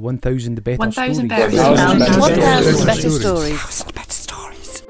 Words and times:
1,000 0.00 0.64
better 0.64 0.78
1,000 0.78 1.14
stories. 1.14 1.28
better 1.28 1.56
One 1.56 1.76
stories. 1.76 1.78
thousand 1.78 2.20
One 2.20 2.40
thousand 2.40 2.40
better 2.40 2.86
better 2.86 3.10
stories. 3.10 3.52
stories. 4.08 4.82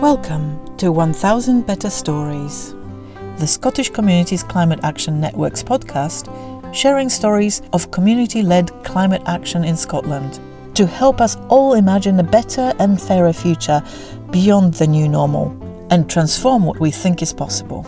Welcome 0.00 0.76
to 0.76 0.92
1000 0.92 1.66
Better 1.66 1.90
Stories, 1.90 2.72
the 3.38 3.46
Scottish 3.48 3.90
Communities 3.90 4.44
Climate 4.44 4.78
Action 4.84 5.20
Network's 5.20 5.64
podcast, 5.64 6.28
sharing 6.72 7.08
stories 7.08 7.62
of 7.72 7.90
community 7.90 8.42
led 8.42 8.70
climate 8.84 9.22
action 9.26 9.64
in 9.64 9.76
Scotland 9.76 10.38
to 10.76 10.86
help 10.86 11.20
us 11.20 11.36
all 11.48 11.74
imagine 11.74 12.20
a 12.20 12.22
better 12.22 12.74
and 12.78 13.00
fairer 13.02 13.32
future 13.32 13.82
beyond 14.30 14.74
the 14.74 14.86
new 14.86 15.08
normal 15.08 15.50
and 15.90 16.08
transform 16.08 16.64
what 16.64 16.78
we 16.78 16.92
think 16.92 17.22
is 17.22 17.32
possible. 17.32 17.84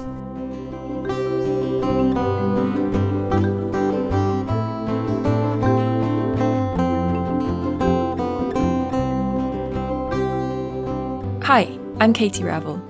I'm 12.01 12.13
Katie 12.13 12.45
Revel. 12.45 12.81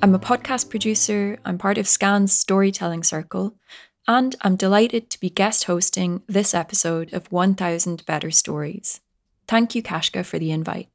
I'm 0.00 0.14
a 0.14 0.18
podcast 0.20 0.70
producer, 0.70 1.40
I'm 1.44 1.58
part 1.58 1.76
of 1.76 1.86
SCCAN's 1.86 2.32
storytelling 2.38 3.02
circle, 3.02 3.56
and 4.06 4.36
I'm 4.42 4.54
delighted 4.54 5.10
to 5.10 5.18
be 5.18 5.28
guest 5.28 5.64
hosting 5.64 6.22
this 6.28 6.54
episode 6.54 7.12
of 7.12 7.32
1000 7.32 8.06
Better 8.06 8.30
Stories. 8.30 9.00
Thank 9.48 9.74
you, 9.74 9.82
Kashka, 9.82 10.24
for 10.24 10.38
the 10.38 10.52
invite. 10.52 10.88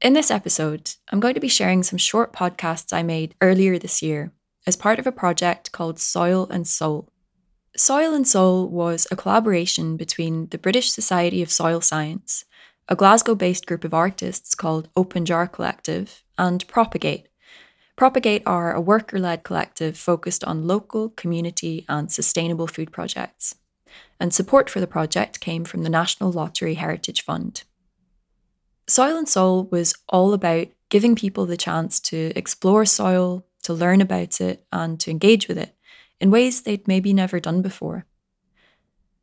In 0.00 0.12
this 0.12 0.30
episode, 0.30 0.92
I'm 1.08 1.18
going 1.18 1.34
to 1.34 1.40
be 1.40 1.48
sharing 1.48 1.82
some 1.82 1.98
short 1.98 2.32
podcasts 2.32 2.92
I 2.92 3.02
made 3.02 3.34
earlier 3.40 3.80
this 3.80 4.00
year 4.00 4.30
as 4.64 4.76
part 4.76 5.00
of 5.00 5.08
a 5.08 5.12
project 5.12 5.72
called 5.72 5.98
Soil 5.98 6.46
and 6.52 6.68
Soul. 6.68 7.08
Soil 7.76 8.14
and 8.14 8.28
Soul 8.28 8.68
was 8.68 9.08
a 9.10 9.16
collaboration 9.16 9.96
between 9.96 10.46
the 10.50 10.58
British 10.58 10.92
Society 10.92 11.42
of 11.42 11.50
Soil 11.50 11.80
Science, 11.80 12.44
a 12.88 12.94
Glasgow 12.94 13.34
based 13.34 13.66
group 13.66 13.82
of 13.82 13.92
artists 13.92 14.54
called 14.54 14.88
Open 14.94 15.24
Jar 15.24 15.48
Collective, 15.48 16.22
and 16.38 16.66
Propagate. 16.68 17.28
Propagate 17.96 18.42
are 18.44 18.74
a 18.74 18.80
worker 18.80 19.18
led 19.18 19.42
collective 19.42 19.96
focused 19.96 20.44
on 20.44 20.66
local, 20.66 21.10
community, 21.10 21.84
and 21.88 22.12
sustainable 22.12 22.66
food 22.66 22.92
projects. 22.92 23.54
And 24.20 24.34
support 24.34 24.68
for 24.68 24.80
the 24.80 24.86
project 24.86 25.40
came 25.40 25.64
from 25.64 25.82
the 25.82 25.90
National 25.90 26.30
Lottery 26.30 26.74
Heritage 26.74 27.22
Fund. 27.22 27.64
Soil 28.86 29.16
and 29.16 29.28
Soul 29.28 29.64
was 29.70 29.94
all 30.08 30.32
about 30.32 30.68
giving 30.90 31.16
people 31.16 31.46
the 31.46 31.56
chance 31.56 31.98
to 32.00 32.32
explore 32.36 32.84
soil, 32.84 33.46
to 33.62 33.72
learn 33.74 34.00
about 34.00 34.40
it, 34.40 34.64
and 34.72 35.00
to 35.00 35.10
engage 35.10 35.48
with 35.48 35.58
it 35.58 35.74
in 36.20 36.30
ways 36.30 36.62
they'd 36.62 36.86
maybe 36.86 37.12
never 37.12 37.40
done 37.40 37.62
before. 37.62 38.06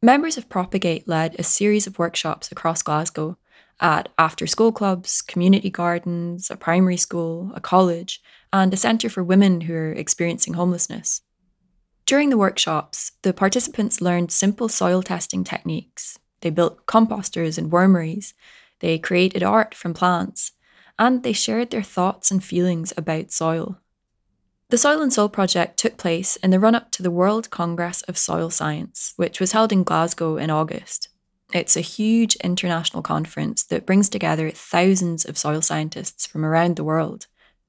Members 0.02 0.38
of 0.38 0.50
Propagate 0.50 1.08
led 1.08 1.36
a 1.40 1.44
series 1.44 1.88
of 1.88 1.98
workshops 1.98 2.52
across 2.52 2.82
Glasgow 2.82 3.38
at 3.84 4.10
after 4.18 4.48
school 4.48 4.72
clubs, 4.72 5.22
community 5.22 5.70
gardens, 5.70 6.50
a 6.50 6.56
primary 6.56 6.98
school, 6.98 7.52
a 7.54 7.62
college, 7.62 8.22
and 8.52 8.74
a 8.74 8.78
centre 8.78 9.10
for 9.10 9.24
women 9.24 9.62
who 9.62 9.74
are 9.76 9.92
experiencing 9.92 10.54
homelessness. 10.54 11.22
During 12.06 12.30
the 12.30 12.38
workshops, 12.38 13.12
the 13.22 13.34
participants 13.34 14.02
learned 14.02 14.32
simple 14.32 14.70
soil 14.70 15.04
testing 15.04 15.44
techniques. 15.44 16.18
They 16.42 16.50
built 16.50 16.86
composters 16.86 17.58
and 17.58 17.72
wormeries, 17.72 18.34
they 18.80 18.98
created 18.98 19.44
art 19.44 19.76
from 19.76 19.94
plants, 19.94 20.54
and 20.98 21.24
they 21.24 21.34
shared 21.34 21.72
their 21.72 21.84
thoughts 21.84 22.32
and 22.32 22.44
feelings 22.44 22.94
about 22.98 23.32
soil. 23.32 23.80
The 24.70 24.78
Soil 24.78 25.02
and 25.02 25.14
Soul 25.14 25.30
project 25.30 25.78
took 25.78 25.98
place 25.98 26.36
in 26.38 26.50
the 26.50 26.60
run 26.60 26.74
up 26.74 26.90
to 26.92 27.04
the 27.04 27.12
World 27.12 27.50
Congress 27.50 28.02
of 28.04 28.18
Soil 28.18 28.50
Science, 28.50 29.14
which 29.18 29.40
was 29.40 29.52
held 29.52 29.72
in 29.72 29.84
Glasgow 29.84 30.38
in 30.38 30.50
August. 30.50 31.10
It's 31.54 31.78
a 31.78 31.82
huge 31.82 32.36
international 32.38 33.04
conference 33.04 33.64
that 33.66 33.86
brings 33.86 34.10
together 34.10 34.50
thousands 34.50 35.24
of 35.24 35.38
soil 35.38 35.62
scientists 35.62 36.26
from 36.26 36.44
around 36.44 36.76
the 36.76 36.84
world. 36.84 37.28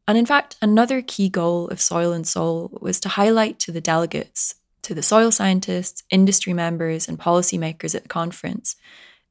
And 0.09 0.17
in 0.17 0.25
fact, 0.25 0.57
another 0.63 1.03
key 1.03 1.29
goal 1.29 1.69
of 1.69 1.81
Soil 1.81 2.13
and 2.13 2.27
Soul 2.27 2.77
was 2.81 2.99
to 3.01 3.11
highlight 3.11 3.59
to 3.61 3.73
the 3.73 3.81
delegates, 3.81 4.55
to 4.83 4.95
the 4.95 5.03
soil 5.03 5.31
scientists, 5.31 6.03
industry 6.11 6.53
members, 6.53 7.09
and 7.09 7.19
policymakers 7.19 7.95
at 7.95 8.03
the 8.03 8.09
conference, 8.09 8.77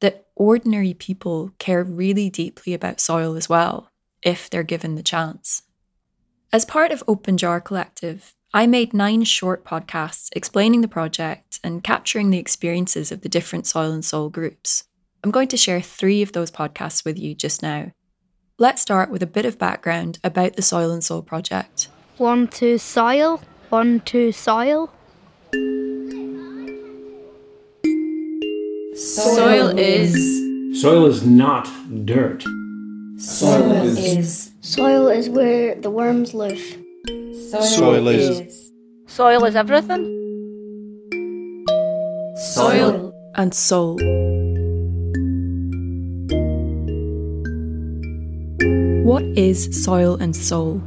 that 0.02 0.28
ordinary 0.36 0.94
people 0.94 1.52
care 1.60 1.84
really 1.84 2.30
deeply 2.30 2.74
about 2.74 3.00
soil 3.00 3.36
as 3.36 3.50
well, 3.50 3.92
if 4.22 4.50
they're 4.50 4.64
given 4.64 4.96
the 4.96 5.04
chance. 5.04 5.64
As 6.52 6.66
part 6.66 6.92
of 6.92 7.04
Open 7.08 7.38
Jar 7.38 7.60
Collective, 7.60 8.36
I 8.56 8.68
made 8.68 8.94
nine 8.94 9.24
short 9.24 9.66
podcasts 9.66 10.30
explaining 10.36 10.82
the 10.82 10.88
project 10.88 11.60
and 11.64 11.84
capturing 11.84 12.30
the 12.30 12.38
experiences 12.38 13.12
of 13.12 13.22
the 13.22 13.30
different 13.30 13.66
Soil 13.66 13.92
and 13.92 14.06
Soul 14.06 14.30
groups. 14.30 14.84
I'm 15.24 15.32
going 15.32 15.48
to 15.48 15.58
share 15.58 15.82
three 15.82 16.22
of 16.22 16.34
those 16.34 16.52
podcasts 16.52 17.04
with 17.04 17.18
you 17.18 17.34
just 17.34 17.64
now. 17.64 17.94
Let's 18.60 18.84
start 18.84 19.10
with 19.10 19.24
a 19.24 19.28
bit 19.28 19.48
of 19.48 19.58
background 19.58 20.20
about 20.24 20.56
the 20.56 20.62
Soil 20.62 20.92
and 20.92 21.04
Soul 21.04 21.24
project. 21.24 21.88
One 22.18 22.48
to 22.50 22.78
soil, 22.78 23.42
one 23.70 24.02
to 24.02 24.32
soil. 24.32 24.92
Soil 28.94 29.80
is. 29.80 30.80
Soil 30.80 31.08
is 31.08 31.26
not 31.26 31.68
dirt. 32.06 32.44
Soil 33.18 33.98
is. 33.98 34.52
Soil 34.62 35.08
is 35.08 35.28
where 35.28 35.74
the 35.74 35.90
worms 35.90 36.36
live. 36.36 36.83
Soil 37.34 38.08
is. 38.10 38.72
Soil 39.08 39.44
is 39.46 39.56
everything. 39.56 40.04
Soil 42.54 43.12
and 43.34 43.52
soul. 43.56 43.98
What 49.04 49.24
is 49.36 49.84
soil 49.84 50.16
and 50.18 50.36
soul? 50.36 50.80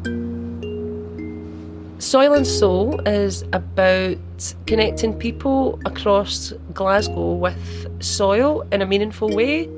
Soil 1.99 2.35
and 2.35 2.47
Soul 2.47 3.01
is 3.09 3.43
about 3.53 4.19
connecting 4.67 5.19
people 5.19 5.81
across 5.85 6.53
Glasgow 6.73 7.33
with 7.33 7.89
soil 8.01 8.65
in 8.71 8.83
a 8.83 8.87
meaningful 8.87 9.35
way. 9.35 9.69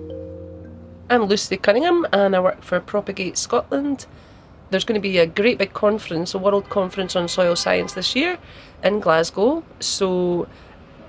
I'm 1.09 1.23
Lucy 1.23 1.57
Cunningham 1.57 2.07
and 2.13 2.37
I 2.37 2.41
work 2.41 2.63
for 2.63 2.79
Propagate 2.81 3.39
Scotland. 3.39 4.05
There's 4.71 4.85
going 4.85 5.01
to 5.01 5.09
be 5.09 5.19
a 5.19 5.27
great 5.27 5.59
big 5.59 5.73
conference, 5.73 6.35
a 6.35 6.39
world 6.39 6.69
conference 6.69 7.17
on 7.17 7.29
soil 7.29 7.57
science 7.57 7.95
this 7.95 8.15
year 8.15 8.39
in 8.85 9.01
Glasgow. 9.01 9.65
So 9.81 10.47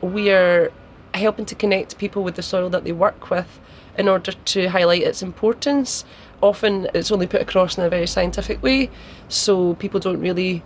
we 0.01 0.31
are 0.31 0.71
helping 1.13 1.45
to 1.45 1.55
connect 1.55 1.97
people 1.97 2.23
with 2.23 2.35
the 2.35 2.41
soil 2.41 2.69
that 2.69 2.83
they 2.83 2.93
work 2.93 3.29
with 3.29 3.59
in 3.97 4.07
order 4.07 4.31
to 4.31 4.69
highlight 4.69 5.03
its 5.03 5.21
importance. 5.21 6.05
Often 6.41 6.87
it's 6.93 7.11
only 7.11 7.27
put 7.27 7.41
across 7.41 7.77
in 7.77 7.83
a 7.83 7.89
very 7.89 8.07
scientific 8.07 8.63
way, 8.63 8.89
so 9.27 9.73
people 9.75 9.99
don't 9.99 10.21
really 10.21 10.63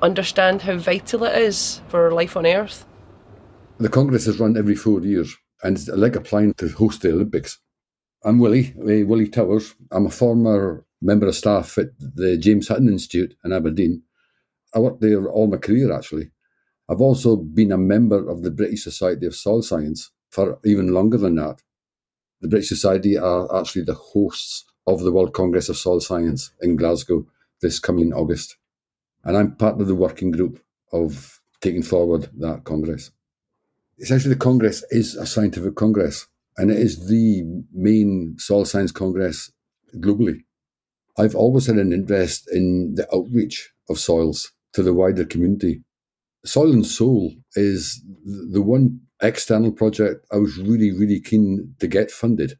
understand 0.00 0.62
how 0.62 0.76
vital 0.78 1.24
it 1.24 1.36
is 1.36 1.82
for 1.88 2.10
life 2.10 2.36
on 2.36 2.46
Earth. 2.46 2.86
The 3.78 3.90
Congress 3.90 4.26
is 4.26 4.40
run 4.40 4.56
every 4.56 4.76
four 4.76 5.00
years, 5.02 5.36
and 5.62 5.76
it's 5.76 5.88
like 5.88 6.16
applying 6.16 6.54
to 6.54 6.68
host 6.68 7.02
the 7.02 7.12
Olympics. 7.12 7.58
I'm 8.24 8.38
Willie, 8.38 8.74
uh, 8.78 9.06
Willie 9.06 9.28
Towers. 9.28 9.74
I'm 9.90 10.06
a 10.06 10.10
former 10.10 10.84
member 11.00 11.26
of 11.26 11.34
staff 11.34 11.78
at 11.78 11.88
the 11.98 12.36
James 12.36 12.68
Hutton 12.68 12.88
Institute 12.88 13.34
in 13.44 13.52
Aberdeen. 13.52 14.02
I 14.74 14.78
worked 14.78 15.00
there 15.00 15.28
all 15.28 15.46
my 15.46 15.56
career, 15.56 15.92
actually. 15.92 16.30
I've 16.88 17.00
also 17.00 17.36
been 17.36 17.72
a 17.72 17.78
member 17.78 18.28
of 18.28 18.42
the 18.42 18.50
British 18.50 18.84
Society 18.84 19.26
of 19.26 19.34
Soil 19.34 19.62
Science 19.62 20.10
for 20.30 20.58
even 20.64 20.92
longer 20.92 21.18
than 21.18 21.36
that. 21.36 21.62
The 22.40 22.48
British 22.48 22.68
Society 22.68 23.16
are 23.16 23.54
actually 23.58 23.84
the 23.84 23.94
hosts 23.94 24.64
of 24.86 25.00
the 25.00 25.12
World 25.12 25.34
Congress 25.34 25.68
of 25.68 25.76
Soil 25.76 26.00
Science 26.00 26.52
in 26.60 26.76
Glasgow 26.76 27.26
this 27.60 27.78
coming 27.78 28.12
August. 28.12 28.56
And 29.24 29.36
I'm 29.36 29.54
part 29.56 29.80
of 29.80 29.86
the 29.86 29.94
working 29.94 30.30
group 30.30 30.62
of 30.92 31.40
taking 31.60 31.82
forward 31.82 32.30
that 32.38 32.64
Congress. 32.64 33.10
Essentially, 33.98 34.34
the 34.34 34.40
Congress 34.40 34.82
is 34.90 35.14
a 35.14 35.26
scientific 35.26 35.74
Congress, 35.74 36.26
and 36.56 36.70
it 36.70 36.78
is 36.78 37.06
the 37.08 37.44
main 37.72 38.36
soil 38.38 38.64
science 38.64 38.92
Congress 38.92 39.52
globally. 39.96 40.44
I've 41.20 41.34
always 41.34 41.66
had 41.66 41.76
an 41.76 41.92
interest 41.92 42.48
in 42.50 42.94
the 42.94 43.06
outreach 43.14 43.70
of 43.90 43.98
soils 43.98 44.50
to 44.72 44.82
the 44.82 44.94
wider 44.94 45.26
community. 45.26 45.82
Soil 46.46 46.72
and 46.72 46.86
Soul 46.86 47.34
is 47.54 48.02
the 48.24 48.62
one 48.62 49.00
external 49.20 49.70
project 49.70 50.24
I 50.32 50.38
was 50.38 50.56
really, 50.56 50.92
really 50.92 51.20
keen 51.20 51.74
to 51.78 51.86
get 51.86 52.10
funded. 52.10 52.54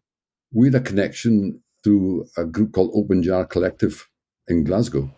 We 0.53 0.67
had 0.67 0.75
a 0.75 0.81
connection 0.81 1.63
through 1.83 2.27
a 2.37 2.45
group 2.45 2.73
called 2.73 2.91
Open 2.95 3.23
Jar 3.23 3.47
Collective 3.47 4.07
in 4.47 4.65
Glasgow. 4.65 5.11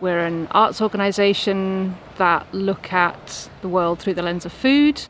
We're 0.00 0.20
an 0.20 0.46
arts 0.52 0.80
organisation 0.80 1.96
that 2.18 2.46
look 2.54 2.92
at 2.92 3.50
the 3.60 3.68
world 3.68 3.98
through 3.98 4.14
the 4.14 4.22
lens 4.22 4.46
of 4.46 4.52
food. 4.52 5.02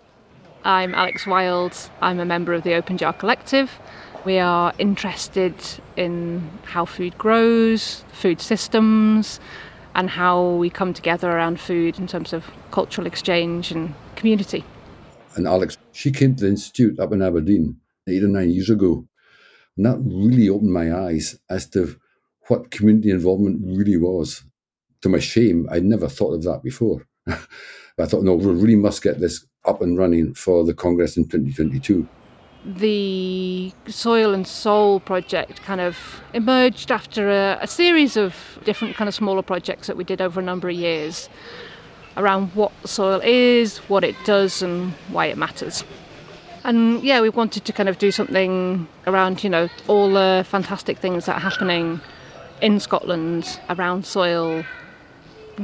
I'm 0.64 0.94
Alex 0.94 1.26
Wild. 1.26 1.90
I'm 2.00 2.18
a 2.18 2.24
member 2.24 2.54
of 2.54 2.62
the 2.62 2.72
Open 2.72 2.96
Jar 2.96 3.12
Collective. 3.12 3.78
We 4.24 4.38
are 4.38 4.74
interested 4.78 5.54
in 5.96 6.50
how 6.64 6.84
food 6.84 7.16
grows, 7.16 8.04
food 8.12 8.42
systems, 8.42 9.40
and 9.94 10.10
how 10.10 10.50
we 10.56 10.68
come 10.68 10.92
together 10.92 11.30
around 11.30 11.58
food 11.58 11.98
in 11.98 12.06
terms 12.06 12.34
of 12.34 12.44
cultural 12.70 13.06
exchange 13.06 13.70
and 13.72 13.94
community. 14.16 14.62
And 15.36 15.46
Alex, 15.46 15.78
she 15.92 16.12
came 16.12 16.34
to 16.34 16.44
the 16.44 16.50
Institute 16.50 17.00
up 17.00 17.12
in 17.12 17.22
Aberdeen 17.22 17.80
eight 18.08 18.22
or 18.22 18.28
nine 18.28 18.50
years 18.50 18.68
ago. 18.68 19.06
And 19.76 19.86
that 19.86 19.98
really 20.04 20.50
opened 20.50 20.72
my 20.72 20.94
eyes 20.94 21.38
as 21.48 21.66
to 21.70 21.96
what 22.48 22.70
community 22.70 23.10
involvement 23.10 23.60
really 23.64 23.96
was. 23.96 24.44
To 25.00 25.08
my 25.08 25.18
shame, 25.18 25.66
I'd 25.70 25.84
never 25.84 26.08
thought 26.08 26.34
of 26.34 26.42
that 26.42 26.62
before. 26.62 27.06
I 27.26 28.04
thought, 28.04 28.22
no, 28.22 28.34
we 28.34 28.52
really 28.52 28.76
must 28.76 29.02
get 29.02 29.18
this 29.18 29.46
up 29.64 29.80
and 29.80 29.96
running 29.96 30.34
for 30.34 30.62
the 30.64 30.74
Congress 30.74 31.16
in 31.16 31.24
2022 31.24 32.06
the 32.64 33.72
Soil 33.86 34.34
and 34.34 34.46
Soul 34.46 35.00
project 35.00 35.62
kind 35.62 35.80
of 35.80 35.96
emerged 36.34 36.90
after 36.90 37.30
a, 37.30 37.58
a, 37.62 37.66
series 37.66 38.16
of 38.16 38.34
different 38.64 38.96
kind 38.96 39.08
of 39.08 39.14
smaller 39.14 39.42
projects 39.42 39.86
that 39.86 39.96
we 39.96 40.04
did 40.04 40.20
over 40.20 40.40
a 40.40 40.42
number 40.42 40.68
of 40.68 40.76
years 40.76 41.28
around 42.16 42.48
what 42.54 42.72
soil 42.84 43.20
is, 43.24 43.78
what 43.88 44.04
it 44.04 44.16
does, 44.24 44.62
and 44.62 44.92
why 45.08 45.26
it 45.26 45.38
matters. 45.38 45.84
And 46.64 47.02
yeah, 47.02 47.20
we 47.22 47.30
wanted 47.30 47.64
to 47.64 47.72
kind 47.72 47.88
of 47.88 47.98
do 47.98 48.10
something 48.10 48.86
around, 49.06 49.42
you 49.42 49.48
know, 49.48 49.68
all 49.88 50.12
the 50.12 50.44
fantastic 50.46 50.98
things 50.98 51.24
that 51.26 51.36
are 51.36 51.50
happening 51.50 52.00
in 52.60 52.78
Scotland 52.80 53.58
around 53.70 54.04
soil. 54.04 54.64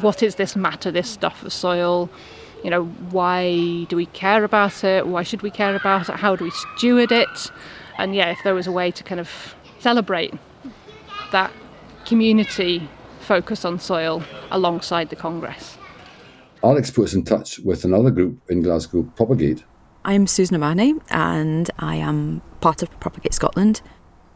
What 0.01 0.23
is 0.23 0.37
this 0.37 0.57
matter, 0.57 0.91
this 0.91 1.11
stuff 1.11 1.43
of 1.45 1.53
soil? 1.53 2.09
You 2.65 2.71
know, 2.71 2.85
why 3.11 3.85
do 3.85 3.97
we 3.97 4.07
care 4.07 4.45
about 4.45 4.83
it? 4.83 5.07
Why 5.07 5.23
should 5.23 5.43
we 5.43 5.51
care 5.51 5.75
about 5.75 6.09
it? 6.09 6.17
How 6.17 6.37
do 6.37 6.45
we 6.45 6.51
steward 6.51 7.13
it? 7.13 7.51
And 7.99 8.15
yeah, 8.15 8.31
if 8.31 8.43
there 8.43 8.55
was 8.55 8.67
a 8.67 8.73
way 8.73 8.91
to 8.91 9.03
kind 9.05 9.21
of 9.21 9.55
celebrate 9.81 10.35
that 11.33 11.53
community 12.07 12.89
focus 13.21 13.65
on 13.65 13.79
soil 13.79 14.23
alongside 14.51 15.11
the 15.11 15.17
Congress. 15.17 15.77
Alex 16.63 16.91
put 16.91 17.05
us 17.05 17.15
in 17.15 17.25
touch 17.25 17.59
with 17.61 17.85
another 17.85 18.11
group 18.11 18.41
in 18.49 18.63
Glasgow, 18.63 19.03
Propagate. 19.17 19.65
I'm 20.05 20.27
Susan 20.27 20.57
O'Mahony 20.57 20.95
and 21.11 21.71
I 21.79 21.97
am 21.97 22.41
part 22.61 22.83
of 22.83 23.01
Propagate 23.01 23.35
Scotland. 23.35 23.83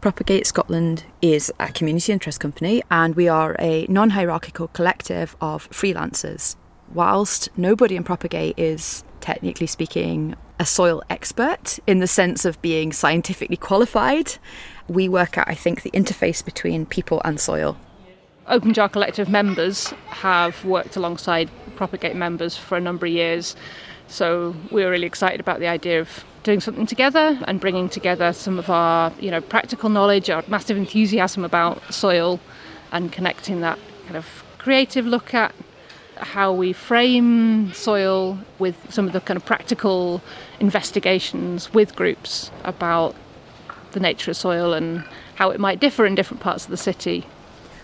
Propagate 0.00 0.46
Scotland 0.46 1.04
is 1.22 1.52
a 1.60 1.68
community 1.72 2.12
interest 2.12 2.40
company 2.40 2.82
and 2.90 3.14
we 3.14 3.28
are 3.28 3.54
a 3.58 3.86
non 3.88 4.10
hierarchical 4.10 4.68
collective 4.68 5.36
of 5.40 5.70
freelancers. 5.70 6.56
Whilst 6.92 7.48
nobody 7.56 7.94
in 7.94 8.02
Propagate 8.02 8.58
is 8.58 9.04
technically 9.20 9.66
speaking 9.66 10.34
a 10.58 10.66
soil 10.66 11.02
expert 11.08 11.78
in 11.86 12.00
the 12.00 12.06
sense 12.06 12.44
of 12.44 12.60
being 12.62 12.92
scientifically 12.92 13.56
qualified, 13.56 14.34
we 14.88 15.08
work 15.08 15.38
at, 15.38 15.46
I 15.48 15.54
think, 15.54 15.82
the 15.82 15.90
interface 15.92 16.44
between 16.44 16.86
people 16.86 17.22
and 17.24 17.38
soil. 17.38 17.76
Open 18.48 18.74
Jar 18.74 18.88
Collective 18.88 19.28
members 19.28 19.90
have 20.08 20.64
worked 20.64 20.96
alongside 20.96 21.48
Propagate 21.76 22.16
members 22.16 22.56
for 22.56 22.76
a 22.76 22.80
number 22.80 23.06
of 23.06 23.12
years. 23.12 23.54
So 24.08 24.56
we 24.72 24.82
were 24.84 24.90
really 24.90 25.06
excited 25.06 25.38
about 25.38 25.60
the 25.60 25.68
idea 25.68 26.00
of 26.00 26.24
doing 26.42 26.60
something 26.60 26.86
together 26.86 27.38
and 27.46 27.60
bringing 27.60 27.88
together 27.88 28.32
some 28.32 28.58
of 28.58 28.68
our, 28.68 29.12
you 29.20 29.30
know, 29.30 29.40
practical 29.40 29.88
knowledge, 29.88 30.28
our 30.28 30.42
massive 30.48 30.76
enthusiasm 30.76 31.44
about 31.44 31.94
soil, 31.94 32.40
and 32.90 33.12
connecting 33.12 33.60
that 33.60 33.78
kind 34.06 34.16
of 34.16 34.26
creative 34.58 35.06
look 35.06 35.32
at 35.32 35.54
how 36.22 36.52
we 36.52 36.72
frame 36.72 37.72
soil 37.72 38.38
with 38.58 38.92
some 38.92 39.06
of 39.06 39.12
the 39.12 39.20
kind 39.20 39.36
of 39.36 39.44
practical 39.44 40.22
investigations 40.60 41.72
with 41.72 41.96
groups 41.96 42.50
about 42.64 43.14
the 43.92 44.00
nature 44.00 44.30
of 44.30 44.36
soil 44.36 44.72
and 44.72 45.04
how 45.34 45.50
it 45.50 45.58
might 45.58 45.80
differ 45.80 46.06
in 46.06 46.14
different 46.14 46.40
parts 46.42 46.64
of 46.64 46.70
the 46.70 46.76
city 46.76 47.26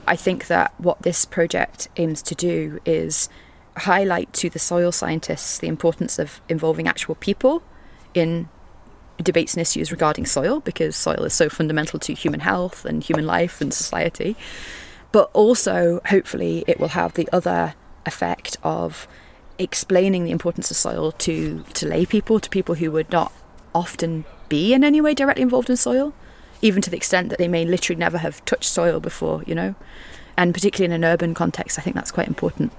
I 0.06 0.16
think 0.16 0.46
that 0.46 0.72
what 0.78 1.02
this 1.02 1.24
project 1.24 1.88
aims 1.96 2.22
to 2.22 2.34
do 2.34 2.80
is 2.86 3.28
highlight 3.76 4.32
to 4.34 4.48
the 4.48 4.58
soil 4.58 4.92
scientists 4.92 5.58
the 5.58 5.66
importance 5.66 6.18
of 6.18 6.40
involving 6.48 6.86
actual 6.86 7.16
people 7.16 7.62
in 8.14 8.48
debates 9.22 9.54
and 9.54 9.62
issues 9.62 9.90
regarding 9.90 10.24
soil 10.24 10.60
because 10.60 10.94
soil 10.94 11.24
is 11.24 11.34
so 11.34 11.48
fundamental 11.48 11.98
to 11.98 12.14
human 12.14 12.40
health 12.40 12.84
and 12.84 13.02
human 13.02 13.26
life 13.26 13.60
and 13.60 13.74
society. 13.74 14.36
But 15.12 15.30
also, 15.32 16.00
hopefully, 16.06 16.64
it 16.66 16.78
will 16.78 16.88
have 16.88 17.14
the 17.14 17.28
other 17.32 17.74
effect 18.06 18.56
of 18.62 19.06
explaining 19.58 20.24
the 20.24 20.30
importance 20.30 20.70
of 20.70 20.76
soil 20.76 21.12
to, 21.12 21.64
to 21.74 21.86
lay 21.86 22.06
people, 22.06 22.38
to 22.40 22.50
people 22.50 22.76
who 22.76 22.90
would 22.90 23.10
not 23.10 23.32
often 23.74 24.24
be 24.48 24.72
in 24.72 24.84
any 24.84 25.00
way 25.00 25.14
directly 25.14 25.42
involved 25.42 25.68
in 25.68 25.76
soil 25.76 26.12
even 26.62 26.82
to 26.82 26.90
the 26.90 26.96
extent 26.96 27.28
that 27.28 27.38
they 27.38 27.48
may 27.48 27.64
literally 27.64 27.98
never 27.98 28.18
have 28.18 28.44
touched 28.44 28.68
soil 28.68 29.00
before, 29.00 29.42
you 29.46 29.54
know. 29.54 29.74
And 30.36 30.52
particularly 30.52 30.94
in 30.94 31.02
an 31.02 31.08
urban 31.08 31.34
context, 31.34 31.78
I 31.78 31.82
think 31.82 31.96
that's 31.96 32.10
quite 32.10 32.28
important. 32.28 32.72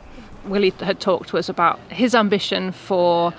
Willie 0.45 0.73
had 0.79 0.99
talked 0.99 1.29
to 1.29 1.37
us 1.37 1.49
about 1.49 1.79
his 1.89 2.15
ambition 2.15 2.71
for 2.71 3.33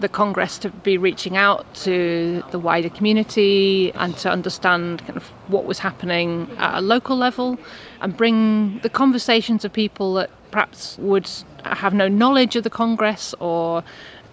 the 0.00 0.08
Congress 0.08 0.58
to 0.58 0.70
be 0.70 0.96
reaching 0.96 1.36
out 1.36 1.72
to 1.74 2.42
the 2.50 2.58
wider 2.58 2.88
community 2.88 3.92
and 3.94 4.16
to 4.16 4.30
understand 4.30 5.00
kind 5.00 5.16
of 5.16 5.24
what 5.48 5.64
was 5.64 5.78
happening 5.78 6.50
at 6.56 6.78
a 6.78 6.80
local 6.80 7.16
level 7.16 7.58
and 8.00 8.16
bring 8.16 8.78
the 8.78 8.88
conversations 8.88 9.64
of 9.64 9.72
people 9.72 10.14
that 10.14 10.30
perhaps 10.50 10.98
would 10.98 11.28
have 11.64 11.94
no 11.94 12.08
knowledge 12.08 12.56
of 12.56 12.64
the 12.64 12.70
Congress 12.70 13.34
or 13.40 13.84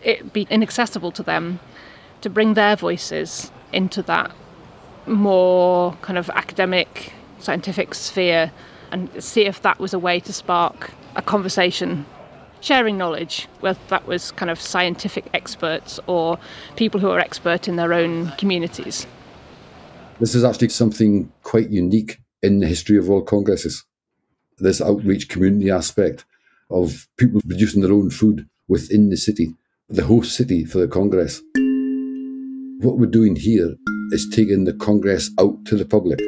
it 0.03 0.33
be 0.33 0.47
inaccessible 0.49 1.11
to 1.11 1.23
them 1.23 1.59
to 2.21 2.29
bring 2.29 2.53
their 2.53 2.75
voices 2.75 3.51
into 3.73 4.01
that 4.03 4.31
more 5.05 5.93
kind 6.01 6.17
of 6.17 6.29
academic, 6.31 7.13
scientific 7.39 7.93
sphere 7.93 8.51
and 8.91 9.23
see 9.23 9.45
if 9.45 9.61
that 9.61 9.79
was 9.79 9.93
a 9.93 9.99
way 9.99 10.19
to 10.19 10.33
spark 10.33 10.91
a 11.15 11.21
conversation. 11.21 12.05
Sharing 12.59 12.97
knowledge, 12.97 13.47
whether 13.59 13.79
that 13.89 14.07
was 14.07 14.31
kind 14.31 14.49
of 14.49 14.59
scientific 14.59 15.25
experts 15.33 15.99
or 16.07 16.39
people 16.75 16.99
who 16.99 17.09
are 17.09 17.19
expert 17.19 17.67
in 17.67 17.75
their 17.75 17.93
own 17.93 18.31
communities. 18.37 19.05
This 20.19 20.33
is 20.33 20.43
actually 20.43 20.69
something 20.69 21.31
quite 21.43 21.69
unique 21.69 22.17
in 22.41 22.59
the 22.59 22.67
history 22.67 22.97
of 22.97 23.07
World 23.07 23.27
Congresses. 23.27 23.85
This 24.59 24.81
outreach 24.81 25.29
community 25.29 25.69
aspect 25.69 26.25
of 26.71 27.07
people 27.17 27.41
producing 27.41 27.83
their 27.83 27.93
own 27.93 28.09
food 28.09 28.49
within 28.67 29.09
the 29.09 29.15
city, 29.15 29.53
the 29.87 30.03
host 30.03 30.35
city 30.35 30.65
for 30.65 30.79
the 30.79 30.87
Congress. 30.87 31.43
What 32.79 32.97
we're 32.97 33.05
doing 33.05 33.35
here 33.35 33.75
is 34.11 34.27
taking 34.33 34.63
the 34.63 34.73
Congress 34.73 35.29
out 35.39 35.63
to 35.65 35.75
the 35.75 35.85
public. 35.85 36.19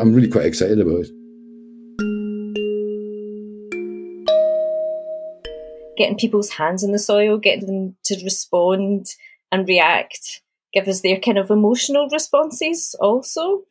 I'm 0.00 0.14
really 0.14 0.28
quite 0.28 0.46
excited 0.46 0.80
about 0.80 1.00
it. 1.00 1.10
Getting 5.98 6.16
people's 6.16 6.52
hands 6.52 6.82
in 6.84 6.92
the 6.92 6.98
soil, 6.98 7.36
getting 7.36 7.66
them 7.66 7.96
to 8.04 8.24
respond 8.24 9.08
and 9.52 9.68
react, 9.68 10.40
give 10.72 10.88
us 10.88 11.02
their 11.02 11.20
kind 11.20 11.36
of 11.36 11.50
emotional 11.50 12.08
responses 12.10 12.94
also. 12.98 13.64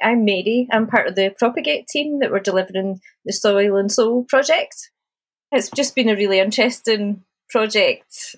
I'm 0.00 0.24
Mary. 0.24 0.68
I'm 0.70 0.86
part 0.86 1.08
of 1.08 1.14
the 1.14 1.34
Propagate 1.38 1.86
team 1.88 2.20
that 2.20 2.30
we're 2.30 2.40
delivering 2.40 3.00
the 3.24 3.32
Soil 3.32 3.76
and 3.76 3.90
Soul 3.90 4.24
project. 4.24 4.90
It's 5.50 5.70
just 5.70 5.94
been 5.94 6.08
a 6.08 6.16
really 6.16 6.38
interesting 6.38 7.24
project 7.50 8.36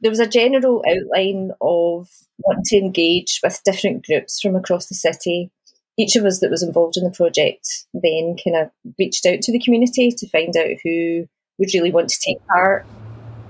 there 0.00 0.10
was 0.10 0.20
a 0.20 0.26
general 0.26 0.82
outline 0.88 1.52
of 1.60 2.08
wanting 2.38 2.64
to 2.64 2.76
engage 2.78 3.40
with 3.42 3.62
different 3.64 4.06
groups 4.06 4.40
from 4.40 4.56
across 4.56 4.86
the 4.86 4.94
city. 4.94 5.50
Each 5.98 6.16
of 6.16 6.24
us 6.24 6.40
that 6.40 6.50
was 6.50 6.62
involved 6.62 6.96
in 6.96 7.04
the 7.04 7.10
project 7.10 7.86
then 7.92 8.36
kind 8.42 8.56
of 8.56 8.70
reached 8.98 9.26
out 9.26 9.42
to 9.42 9.52
the 9.52 9.60
community 9.60 10.10
to 10.10 10.28
find 10.28 10.56
out 10.56 10.78
who 10.82 11.26
would 11.58 11.74
really 11.74 11.90
want 11.90 12.08
to 12.08 12.18
take 12.24 12.38
part. 12.46 12.86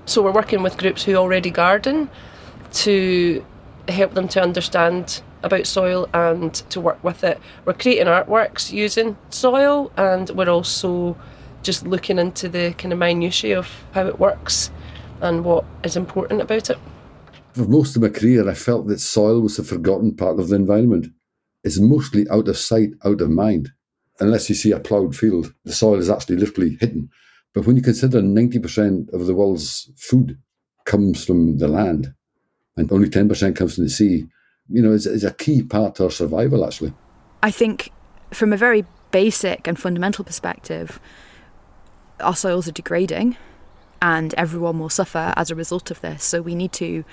So 0.05 0.21
we're 0.21 0.33
working 0.33 0.61
with 0.61 0.77
groups 0.77 1.03
who 1.03 1.15
already 1.15 1.51
garden 1.51 2.09
to 2.73 3.45
help 3.87 4.13
them 4.13 4.27
to 4.29 4.41
understand 4.41 5.21
about 5.43 5.67
soil 5.67 6.09
and 6.13 6.53
to 6.53 6.79
work 6.81 7.03
with 7.03 7.23
it. 7.23 7.39
We're 7.65 7.73
creating 7.73 8.07
artworks 8.07 8.71
using 8.71 9.17
soil 9.29 9.91
and 9.97 10.29
we're 10.31 10.49
also 10.49 11.17
just 11.63 11.85
looking 11.85 12.17
into 12.17 12.49
the 12.49 12.73
kind 12.77 12.93
of 12.93 12.99
minutiae 12.99 13.57
of 13.57 13.69
how 13.93 14.07
it 14.07 14.19
works 14.19 14.71
and 15.21 15.45
what 15.45 15.65
is 15.83 15.95
important 15.95 16.41
about 16.41 16.69
it. 16.69 16.77
For 17.53 17.65
most 17.65 17.95
of 17.95 18.01
my 18.01 18.09
career, 18.09 18.49
I 18.49 18.53
felt 18.53 18.87
that 18.87 18.99
soil 18.99 19.41
was 19.41 19.59
a 19.59 19.63
forgotten 19.63 20.15
part 20.15 20.39
of 20.39 20.49
the 20.49 20.55
environment. 20.55 21.07
It's 21.63 21.79
mostly 21.79 22.27
out 22.29 22.47
of 22.47 22.57
sight, 22.57 22.91
out 23.05 23.21
of 23.21 23.29
mind. 23.29 23.71
Unless 24.19 24.49
you 24.49 24.55
see 24.55 24.71
a 24.71 24.79
ploughed 24.79 25.15
field, 25.15 25.53
the 25.65 25.73
soil 25.73 25.99
is 25.99 26.09
actually 26.09 26.37
literally 26.37 26.77
hidden. 26.79 27.09
But 27.53 27.67
when 27.67 27.75
you 27.75 27.81
consider 27.81 28.21
90% 28.21 29.13
of 29.13 29.25
the 29.25 29.35
world's 29.35 29.91
food 29.97 30.37
comes 30.85 31.25
from 31.25 31.57
the 31.57 31.67
land 31.67 32.13
and 32.77 32.91
only 32.91 33.09
10% 33.09 33.55
comes 33.55 33.75
from 33.75 33.83
the 33.83 33.89
sea, 33.89 34.25
you 34.71 34.81
know, 34.81 34.91
is, 34.91 35.05
it's 35.05 35.23
a 35.23 35.33
key 35.33 35.63
part 35.63 35.95
to 35.95 36.05
our 36.05 36.11
survival, 36.11 36.65
actually. 36.65 36.93
I 37.43 37.51
think 37.51 37.91
from 38.31 38.53
a 38.53 38.57
very 38.57 38.85
basic 39.11 39.67
and 39.67 39.79
fundamental 39.79 40.23
perspective, 40.23 40.99
our 42.19 42.35
soils 42.35 42.67
are 42.67 42.71
degrading 42.71 43.37
and 44.01 44.33
everyone 44.35 44.79
will 44.79 44.89
suffer 44.89 45.33
as 45.35 45.51
a 45.51 45.55
result 45.55 45.91
of 45.91 46.01
this. 46.01 46.23
So 46.23 46.41
we 46.41 46.55
need 46.55 46.71
to 46.73 47.03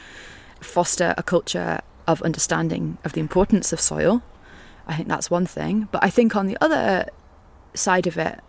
foster 0.61 1.15
a 1.17 1.23
culture 1.23 1.81
of 2.07 2.23
understanding 2.23 2.99
of 3.05 3.13
the 3.13 3.21
importance 3.21 3.73
of 3.73 3.81
soil. 3.81 4.23
I 4.87 4.97
think 4.97 5.09
that's 5.09 5.31
one 5.31 5.47
thing. 5.47 5.89
But 5.93 6.03
I 6.03 6.11
think 6.11 6.35
on 6.35 6.47
the 6.47 6.57
other 6.61 7.09
side 7.75 8.07
of 8.07 8.17
it, 8.17 8.41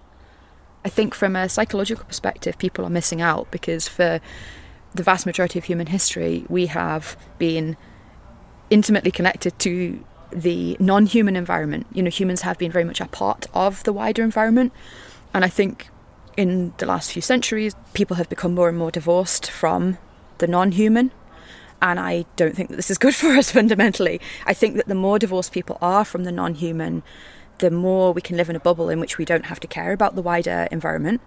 I 0.85 0.89
think 0.89 1.13
from 1.13 1.35
a 1.35 1.49
psychological 1.49 2.05
perspective, 2.05 2.57
people 2.57 2.85
are 2.85 2.89
missing 2.89 3.21
out 3.21 3.51
because 3.51 3.87
for 3.87 4.21
the 4.95 5.03
vast 5.03 5.25
majority 5.25 5.59
of 5.59 5.65
human 5.65 5.87
history, 5.87 6.45
we 6.47 6.67
have 6.67 7.17
been 7.37 7.75
intimately 8.69 9.11
connected 9.11 9.57
to 9.59 10.03
the 10.31 10.77
non 10.79 11.05
human 11.05 11.35
environment. 11.35 11.87
You 11.93 12.03
know, 12.03 12.09
humans 12.09 12.41
have 12.41 12.57
been 12.57 12.71
very 12.71 12.85
much 12.85 13.01
a 13.01 13.07
part 13.07 13.47
of 13.53 13.83
the 13.83 13.93
wider 13.93 14.23
environment. 14.23 14.73
And 15.33 15.43
I 15.45 15.49
think 15.49 15.89
in 16.37 16.73
the 16.77 16.85
last 16.85 17.11
few 17.11 17.21
centuries, 17.21 17.75
people 17.93 18.15
have 18.17 18.29
become 18.29 18.53
more 18.53 18.69
and 18.69 18.77
more 18.77 18.91
divorced 18.91 19.49
from 19.49 19.97
the 20.37 20.47
non 20.47 20.71
human. 20.71 21.11
And 21.81 21.99
I 21.99 22.25
don't 22.35 22.55
think 22.55 22.69
that 22.69 22.75
this 22.75 22.91
is 22.91 22.97
good 22.97 23.15
for 23.21 23.29
us 23.29 23.51
fundamentally. 23.51 24.19
I 24.45 24.53
think 24.53 24.75
that 24.75 24.87
the 24.87 24.95
more 24.95 25.19
divorced 25.19 25.51
people 25.51 25.77
are 25.81 26.05
from 26.05 26.23
the 26.23 26.31
non 26.31 26.55
human, 26.55 27.03
the 27.59 27.71
more 27.71 28.13
we 28.13 28.21
can 28.21 28.37
live 28.37 28.49
in 28.49 28.55
a 28.55 28.59
bubble 28.59 28.89
in 28.89 28.99
which 28.99 29.17
we 29.17 29.25
don't 29.25 29.45
have 29.45 29.59
to 29.61 29.67
care 29.67 29.91
about 29.91 30.15
the 30.15 30.21
wider 30.21 30.67
environment. 30.71 31.21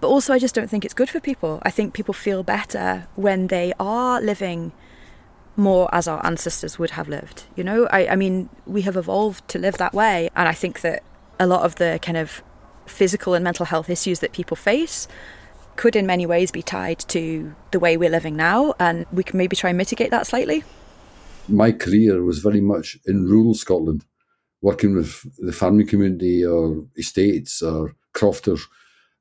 But 0.00 0.08
also, 0.08 0.32
I 0.32 0.40
just 0.40 0.54
don't 0.54 0.68
think 0.68 0.84
it's 0.84 0.94
good 0.94 1.08
for 1.08 1.20
people. 1.20 1.60
I 1.62 1.70
think 1.70 1.94
people 1.94 2.12
feel 2.12 2.42
better 2.42 3.06
when 3.14 3.46
they 3.46 3.72
are 3.78 4.20
living 4.20 4.72
more 5.56 5.88
as 5.94 6.08
our 6.08 6.24
ancestors 6.24 6.78
would 6.78 6.90
have 6.90 7.08
lived. 7.08 7.44
You 7.56 7.64
know, 7.64 7.86
I, 7.90 8.08
I 8.08 8.16
mean, 8.16 8.48
we 8.66 8.82
have 8.82 8.96
evolved 8.96 9.46
to 9.48 9.58
live 9.58 9.78
that 9.78 9.92
way. 9.92 10.30
And 10.34 10.48
I 10.48 10.52
think 10.52 10.80
that 10.80 11.02
a 11.38 11.46
lot 11.46 11.64
of 11.64 11.76
the 11.76 11.98
kind 12.02 12.16
of 12.16 12.42
physical 12.86 13.34
and 13.34 13.44
mental 13.44 13.66
health 13.66 13.90
issues 13.90 14.20
that 14.20 14.32
people 14.32 14.56
face 14.56 15.08
could 15.76 15.96
in 15.96 16.06
many 16.06 16.26
ways 16.26 16.50
be 16.50 16.62
tied 16.62 16.98
to 16.98 17.54
the 17.70 17.78
way 17.78 17.96
we're 17.96 18.10
living 18.10 18.36
now 18.36 18.74
and 18.78 19.06
we 19.12 19.22
can 19.22 19.38
maybe 19.38 19.56
try 19.56 19.70
and 19.70 19.78
mitigate 19.78 20.10
that 20.10 20.26
slightly 20.26 20.64
my 21.48 21.72
career 21.72 22.22
was 22.22 22.38
very 22.38 22.60
much 22.60 22.98
in 23.06 23.26
rural 23.26 23.54
scotland 23.54 24.04
working 24.60 24.94
with 24.94 25.24
the 25.38 25.52
farming 25.52 25.86
community 25.86 26.44
or 26.44 26.84
estates 26.98 27.62
or 27.62 27.94
crofters 28.12 28.66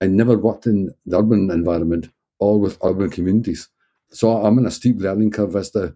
i 0.02 0.08
never 0.08 0.38
worked 0.38 0.66
in 0.66 0.90
the 1.06 1.18
urban 1.18 1.50
environment 1.50 2.10
or 2.40 2.60
with 2.60 2.78
urban 2.84 3.10
communities 3.10 3.70
so 4.12 4.44
i'm 4.44 4.58
in 4.58 4.66
a 4.66 4.72
steep 4.72 5.00
learning 5.00 5.32
curve 5.32 5.56
as 5.56 5.72
to 5.72 5.96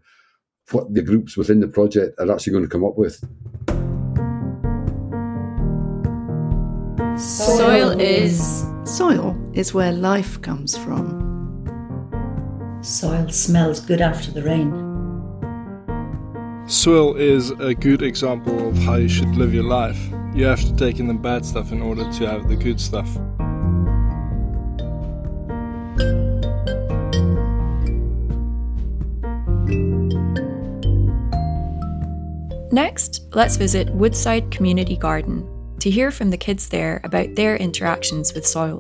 what 0.72 0.93
the 0.93 1.01
groups 1.01 1.38
within 1.38 1.60
the 1.60 1.67
project 1.67 2.19
are 2.19 2.31
actually 2.31 2.53
going 2.53 2.63
to 2.63 2.69
come 2.69 2.84
up 2.84 2.98
with 2.98 3.24
Soil 7.17 7.98
is. 8.00 8.65
Soil 8.84 9.38
is 9.53 9.74
where 9.74 9.93
life 9.93 10.41
comes 10.41 10.77
from. 10.77 11.24
Soil 12.81 13.29
smells 13.29 13.79
good 13.79 14.01
after 14.01 14.31
the 14.31 14.43
rain. 14.43 14.69
Soil 16.67 17.15
is 17.15 17.51
a 17.51 17.74
good 17.74 18.01
example 18.01 18.67
of 18.67 18.77
how 18.79 18.95
you 18.95 19.07
should 19.07 19.36
live 19.36 19.53
your 19.53 19.63
life. 19.63 20.00
You 20.34 20.45
have 20.45 20.62
to 20.62 20.75
take 20.75 21.00
in 21.00 21.07
the 21.07 21.13
bad 21.13 21.45
stuff 21.45 21.72
in 21.72 21.81
order 21.81 22.03
to 22.03 22.27
have 22.27 22.50
the 22.50 22.55
good 22.55 22.81
stuff. 22.81 23.07
Next, 32.75 33.22
let's 33.32 33.55
visit 33.55 33.89
Woodside 33.91 34.51
Community 34.51 34.98
Garden, 34.98 35.48
to 35.79 35.89
hear 35.89 36.12
from 36.12 36.29
the 36.29 36.36
kids 36.36 36.67
there 36.67 37.00
about 37.05 37.34
their 37.36 37.55
interactions 37.55 38.34
with 38.34 38.46
soil. 38.46 38.79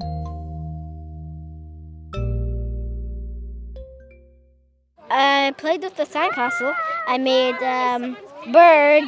I 5.09 5.53
played 5.57 5.81
with 5.81 5.95
the 5.95 6.03
sandcastle. 6.03 6.75
I 7.07 7.17
made 7.17 7.55
um, 7.63 8.17
bird 8.51 9.05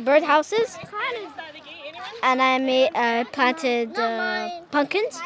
bird 0.00 0.24
houses, 0.24 0.76
and 2.24 2.42
I 2.42 2.58
made 2.58 2.90
uh, 2.96 3.22
planted 3.30 3.96
uh, 3.96 4.62
pumpkins. 4.72 5.20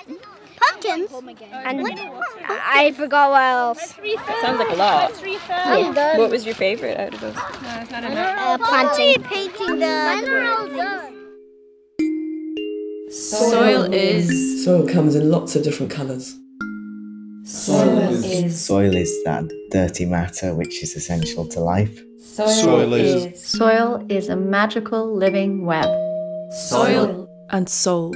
Pumpkins. 0.56 1.10
And 1.52 1.86
I 2.48 2.92
forgot 2.96 3.30
what 3.30 3.42
else. 3.42 3.94
Sounds 4.42 4.58
like 4.58 4.70
a 4.70 4.76
lot. 4.76 5.12
I'm. 5.50 5.94
What 6.18 6.30
was 6.30 6.44
your 6.44 6.54
favorite 6.54 6.98
out 6.98 7.14
of 7.14 7.20
those? 7.20 7.36
Uh, 7.36 8.58
planting. 8.58 9.22
Painting 9.24 9.78
the. 9.78 11.12
Soil 13.10 13.92
is. 13.92 14.64
Soil 14.64 14.88
comes 14.88 15.14
in 15.14 15.30
lots 15.30 15.56
of 15.56 15.62
different 15.62 15.92
colours. 15.92 16.34
Soil 17.44 18.24
is. 18.24 18.64
Soil 18.64 18.94
is 18.96 19.22
that 19.24 19.44
dirty 19.70 20.04
matter 20.04 20.54
which 20.54 20.82
is 20.82 20.96
essential 20.96 21.46
to 21.48 21.60
life. 21.60 22.02
Soil 22.18 22.92
is. 22.92 23.42
Soil 23.42 24.04
is 24.08 24.28
a 24.28 24.36
magical 24.36 25.14
living 25.14 25.64
web. 25.64 25.86
Soil 26.52 27.28
and 27.50 27.68
soul. 27.68 28.12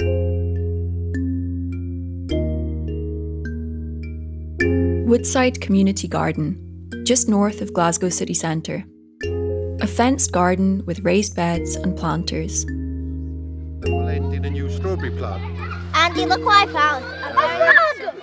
Woodside 5.11 5.59
Community 5.59 6.07
Garden, 6.07 6.55
just 7.03 7.27
north 7.27 7.59
of 7.59 7.73
Glasgow 7.73 8.07
city 8.07 8.33
centre. 8.33 8.85
A 9.81 9.85
fenced 9.85 10.31
garden 10.31 10.85
with 10.85 11.01
raised 11.01 11.35
beds 11.35 11.75
and 11.75 11.97
planters. 11.97 12.65
We'll 12.65 14.07
end 14.07 14.45
a 14.45 14.49
new 14.49 14.69
strawberry 14.69 15.11
plant. 15.11 15.43
Andy, 15.93 16.25
look 16.25 16.39
what 16.45 16.65
I 16.65 16.71
found. 16.71 17.03
A 17.03 17.33
frog. 17.33 18.15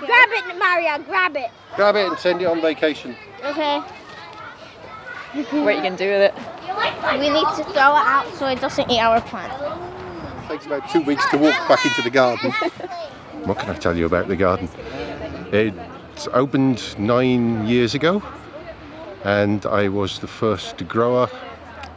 Grab 0.00 0.28
it, 0.32 0.58
Maria. 0.58 0.98
Grab 1.06 1.34
it. 1.34 1.50
Grab 1.76 1.96
it 1.96 2.08
and 2.08 2.18
send 2.18 2.42
it 2.42 2.44
on 2.44 2.60
vacation. 2.60 3.16
Okay. 3.42 3.78
What 3.78 5.54
are 5.54 5.72
you 5.72 5.80
going 5.80 5.96
to 5.96 6.04
do 6.04 6.10
with 6.10 6.30
it? 6.30 6.34
We 7.20 7.30
need 7.30 7.48
to 7.56 7.64
throw 7.72 7.96
it 7.96 8.04
out 8.04 8.30
so 8.34 8.48
it 8.48 8.60
doesn't 8.60 8.90
eat 8.90 9.00
our 9.00 9.22
plant. 9.22 9.50
It 10.44 10.48
takes 10.48 10.66
about 10.66 10.90
two 10.90 11.00
weeks 11.00 11.24
to 11.30 11.38
walk 11.38 11.56
back 11.68 11.86
into 11.86 12.02
the 12.02 12.10
garden. 12.10 12.50
what 13.46 13.58
can 13.58 13.70
I 13.70 13.78
tell 13.78 13.96
you 13.96 14.04
about 14.04 14.28
the 14.28 14.36
garden? 14.36 14.68
It 15.50 15.72
opened 16.32 16.98
nine 16.98 17.66
years 17.66 17.94
ago, 17.94 18.22
and 19.24 19.64
I 19.66 19.88
was 19.88 20.18
the 20.18 20.26
first 20.26 20.86
grower, 20.88 21.28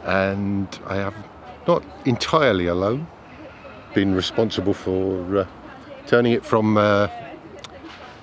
and 0.04 0.66
I 0.86 0.96
have 0.96 1.14
not 1.66 1.82
entirely 2.04 2.66
alone 2.66 3.06
been 3.94 4.14
responsible 4.14 4.74
for 4.74 5.38
uh, 5.38 5.46
turning 6.06 6.32
it 6.32 6.44
from 6.44 6.76
uh, 6.76 7.08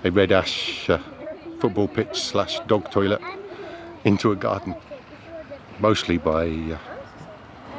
a 0.03 0.11
red 0.11 0.31
ash 0.31 0.89
uh, 0.89 0.99
football 1.59 1.87
pitch 1.87 2.19
slash 2.19 2.59
dog 2.67 2.91
toilet 2.91 3.21
into 4.03 4.31
a 4.31 4.35
garden, 4.35 4.75
mostly 5.79 6.17
by 6.17 6.47
uh, 6.47 6.77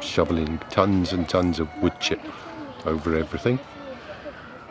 shoveling 0.01 0.59
tons 0.69 1.13
and 1.13 1.29
tons 1.29 1.59
of 1.59 1.69
wood 1.81 1.93
chip 1.99 2.21
over 2.85 3.15
everything, 3.15 3.59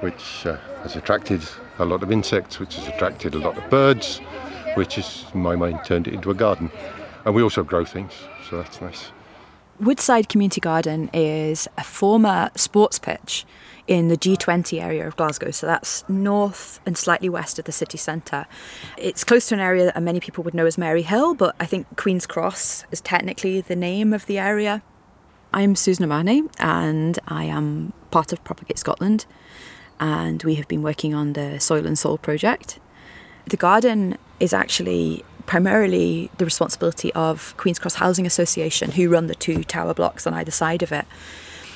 which 0.00 0.46
uh, 0.46 0.56
has 0.82 0.96
attracted 0.96 1.42
a 1.78 1.84
lot 1.84 2.02
of 2.02 2.10
insects, 2.10 2.58
which 2.58 2.74
has 2.76 2.88
attracted 2.88 3.34
a 3.34 3.38
lot 3.38 3.56
of 3.58 3.68
birds, 3.70 4.18
which 4.74 4.96
has, 4.96 5.24
in 5.34 5.40
my 5.40 5.56
mind, 5.56 5.80
turned 5.84 6.08
it 6.08 6.14
into 6.14 6.30
a 6.30 6.34
garden. 6.34 6.70
And 7.24 7.34
we 7.34 7.42
also 7.42 7.62
grow 7.62 7.84
things, 7.84 8.12
so 8.48 8.58
that's 8.58 8.80
nice. 8.80 9.10
Woodside 9.78 10.30
Community 10.30 10.60
Garden 10.60 11.10
is 11.12 11.68
a 11.76 11.84
former 11.84 12.50
sports 12.56 12.98
pitch 12.98 13.44
in 13.86 14.08
the 14.08 14.16
G20 14.16 14.82
area 14.82 15.06
of 15.06 15.16
Glasgow, 15.16 15.50
so 15.50 15.66
that's 15.66 16.08
north 16.08 16.80
and 16.86 16.96
slightly 16.96 17.28
west 17.28 17.58
of 17.58 17.66
the 17.66 17.72
city 17.72 17.98
centre. 17.98 18.46
It's 18.96 19.22
close 19.22 19.48
to 19.48 19.54
an 19.54 19.60
area 19.60 19.84
that 19.84 20.02
many 20.02 20.18
people 20.18 20.42
would 20.44 20.54
know 20.54 20.66
as 20.66 20.76
Maryhill, 20.76 21.36
but 21.36 21.54
I 21.60 21.66
think 21.66 21.86
Queen's 21.96 22.26
Cross 22.26 22.84
is 22.90 23.00
technically 23.02 23.60
the 23.60 23.76
name 23.76 24.12
of 24.12 24.26
the 24.26 24.38
area. 24.38 24.82
I'm 25.52 25.76
Susan 25.76 26.04
O'Mahony 26.04 26.42
and 26.58 27.18
I 27.28 27.44
am 27.44 27.92
part 28.10 28.32
of 28.32 28.42
Propagate 28.44 28.78
Scotland, 28.78 29.26
and 30.00 30.42
we 30.42 30.54
have 30.56 30.68
been 30.68 30.82
working 30.82 31.14
on 31.14 31.32
the 31.32 31.58
Soil 31.58 31.86
and 31.86 31.98
Soul 31.98 32.18
project. 32.18 32.78
The 33.46 33.56
garden 33.56 34.18
is 34.40 34.52
actually 34.52 35.24
primarily 35.46 36.30
the 36.38 36.44
responsibility 36.44 37.12
of 37.14 37.56
Queen's 37.56 37.78
Cross 37.78 37.94
Housing 37.94 38.26
Association, 38.26 38.92
who 38.92 39.08
run 39.08 39.28
the 39.28 39.34
two 39.34 39.64
tower 39.64 39.94
blocks 39.94 40.26
on 40.26 40.34
either 40.34 40.50
side 40.50 40.82
of 40.82 40.92
it. 40.92 41.06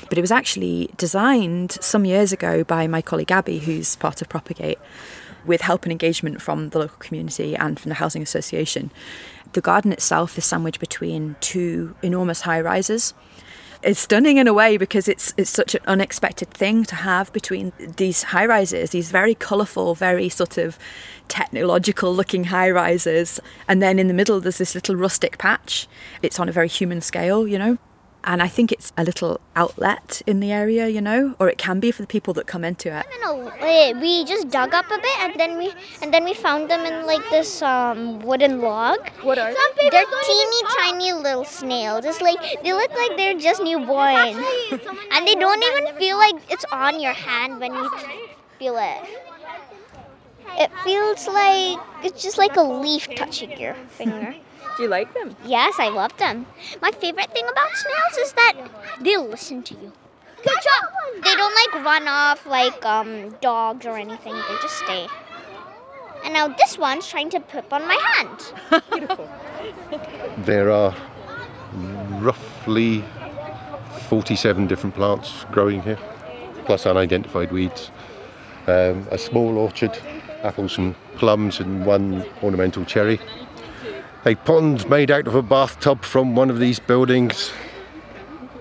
But 0.09 0.17
it 0.17 0.21
was 0.21 0.31
actually 0.31 0.89
designed 0.97 1.71
some 1.79 2.03
years 2.03 2.33
ago 2.33 2.65
by 2.65 2.85
my 2.87 3.01
colleague 3.01 3.31
Abby, 3.31 3.59
who's 3.59 3.95
part 3.95 4.21
of 4.21 4.27
Propagate, 4.27 4.79
with 5.45 5.61
help 5.61 5.83
and 5.83 5.91
engagement 5.91 6.41
from 6.41 6.69
the 6.69 6.79
local 6.79 6.97
community 6.97 7.55
and 7.55 7.79
from 7.79 7.89
the 7.89 7.95
Housing 7.95 8.21
Association. 8.21 8.91
The 9.53 9.61
garden 9.61 9.91
itself 9.91 10.37
is 10.37 10.45
sandwiched 10.45 10.79
between 10.79 11.37
two 11.39 11.95
enormous 12.01 12.41
high 12.41 12.61
rises. 12.61 13.13
It's 13.83 13.99
stunning 13.99 14.37
in 14.37 14.47
a 14.47 14.53
way 14.53 14.77
because 14.77 15.07
it's 15.07 15.33
it's 15.37 15.49
such 15.49 15.73
an 15.73 15.81
unexpected 15.87 16.51
thing 16.51 16.85
to 16.85 16.95
have 16.95 17.33
between 17.33 17.73
these 17.97 18.21
high 18.23 18.45
rises, 18.45 18.91
these 18.91 19.09
very 19.09 19.33
colourful, 19.33 19.95
very 19.95 20.29
sort 20.29 20.59
of 20.59 20.77
technological 21.27 22.13
looking 22.13 22.45
high 22.45 22.69
rises, 22.69 23.39
and 23.67 23.81
then 23.81 23.97
in 23.97 24.07
the 24.07 24.13
middle 24.13 24.39
there's 24.39 24.59
this 24.59 24.75
little 24.75 24.95
rustic 24.95 25.39
patch. 25.39 25.87
It's 26.21 26.39
on 26.39 26.47
a 26.47 26.51
very 26.51 26.67
human 26.67 27.01
scale, 27.01 27.47
you 27.47 27.57
know. 27.57 27.79
And 28.23 28.41
I 28.43 28.47
think 28.47 28.71
it's 28.71 28.93
a 28.97 29.03
little 29.03 29.41
outlet 29.55 30.21
in 30.27 30.41
the 30.41 30.51
area, 30.51 30.87
you 30.87 31.01
know, 31.01 31.35
or 31.39 31.49
it 31.49 31.57
can 31.57 31.79
be 31.79 31.91
for 31.91 32.03
the 32.03 32.07
people 32.07 32.33
that 32.35 32.45
come 32.45 32.63
into 32.63 32.95
it. 32.95 33.05
No, 33.21 33.51
wait, 33.61 33.95
we 33.95 34.23
just 34.25 34.49
dug 34.49 34.73
up 34.75 34.85
a 34.85 34.97
bit 34.97 35.19
and 35.21 35.39
then 35.39 35.57
we 35.57 35.73
and 36.03 36.13
then 36.13 36.23
we 36.23 36.35
found 36.35 36.69
them 36.69 36.81
in 36.85 37.07
like 37.07 37.27
this 37.31 37.61
um, 37.63 38.19
wooden 38.19 38.61
log. 38.61 38.99
What 39.23 39.39
are 39.39 39.51
they? 39.51 39.89
They're 39.89 40.05
teeny 40.23 40.61
tiny 40.77 41.13
little 41.13 41.45
snails. 41.45 42.05
It's 42.05 42.21
like 42.21 42.37
they 42.63 42.73
look 42.73 42.91
like 42.91 43.17
they're 43.17 43.37
just 43.39 43.61
newborn, 43.63 44.15
and 45.11 45.27
they 45.27 45.35
don't 45.35 45.63
even 45.63 45.95
feel 45.95 46.17
like 46.17 46.35
it's 46.49 46.65
on 46.71 46.99
your 46.99 47.13
hand 47.13 47.59
when 47.59 47.73
you 47.73 47.89
feel 48.59 48.77
it. 48.77 49.01
It 50.59 50.69
feels 50.83 51.27
like 51.27 51.79
it's 52.03 52.21
just 52.21 52.37
like 52.37 52.55
a 52.55 52.61
leaf 52.61 53.07
touching 53.15 53.59
your 53.59 53.73
finger. 53.97 54.35
Do 54.81 54.85
you 54.85 54.89
like 54.89 55.13
them? 55.13 55.35
yes, 55.45 55.75
I 55.77 55.89
love 55.89 56.17
them. 56.17 56.47
My 56.81 56.89
favorite 56.89 57.31
thing 57.35 57.47
about 57.47 57.69
snails 57.75 58.17
is 58.17 58.33
that 58.33 58.53
they 58.99 59.15
listen 59.15 59.61
to 59.61 59.75
you. 59.75 59.91
Good 60.43 60.57
job. 60.63 60.89
They 61.23 61.35
don't 61.35 61.53
like 61.53 61.85
run 61.85 62.07
off 62.07 62.47
like 62.47 62.83
um, 62.83 63.29
dogs 63.41 63.85
or 63.85 63.95
anything. 63.95 64.33
They 64.33 64.55
just 64.59 64.79
stay. 64.79 65.05
And 66.25 66.33
now 66.33 66.47
this 66.47 66.79
one's 66.79 67.07
trying 67.07 67.29
to 67.29 67.39
poop 67.39 67.71
on 67.71 67.87
my 67.87 67.99
hand. 68.15 68.83
Beautiful. 68.91 69.29
there 70.39 70.71
are 70.71 70.95
roughly 72.19 73.03
47 74.09 74.65
different 74.65 74.95
plants 74.95 75.45
growing 75.51 75.83
here, 75.83 75.99
plus 76.65 76.87
unidentified 76.87 77.51
weeds. 77.51 77.91
Um, 78.65 79.07
a 79.11 79.19
small 79.19 79.59
orchard, 79.59 79.95
apples 80.41 80.79
and 80.79 80.95
plums, 81.17 81.59
and 81.59 81.85
one 81.85 82.25
ornamental 82.41 82.83
cherry. 82.83 83.19
A 84.23 84.35
pond 84.35 84.87
made 84.87 85.09
out 85.09 85.25
of 85.25 85.33
a 85.33 85.41
bathtub 85.41 86.03
from 86.03 86.35
one 86.35 86.51
of 86.51 86.59
these 86.59 86.77
buildings. 86.77 87.51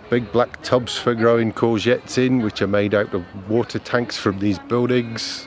Big 0.08 0.32
black 0.32 0.62
tubs 0.62 0.96
for 0.96 1.14
growing 1.14 1.52
courgettes 1.52 2.16
in, 2.16 2.40
which 2.40 2.62
are 2.62 2.66
made 2.66 2.94
out 2.94 3.12
of 3.12 3.22
water 3.46 3.78
tanks 3.78 4.16
from 4.16 4.38
these 4.38 4.58
buildings. 4.58 5.46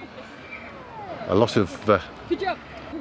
A 1.29 1.33
lot 1.33 1.57
of 1.57 1.89
uh, 1.89 1.99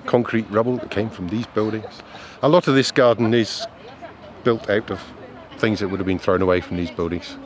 concrete 0.06 0.50
rubble 0.50 0.78
that 0.78 0.90
came 0.90 1.10
from 1.10 1.28
these 1.28 1.46
buildings. 1.48 2.02
A 2.42 2.48
lot 2.48 2.66
of 2.66 2.74
this 2.74 2.90
garden 2.90 3.34
is 3.34 3.66
built 4.42 4.70
out 4.70 4.90
of 4.90 4.98
things 5.58 5.80
that 5.80 5.88
would 5.88 6.00
have 6.00 6.06
been 6.06 6.18
thrown 6.18 6.40
away 6.40 6.62
from 6.62 6.78
these 6.78 6.90
buildings. 6.90 7.36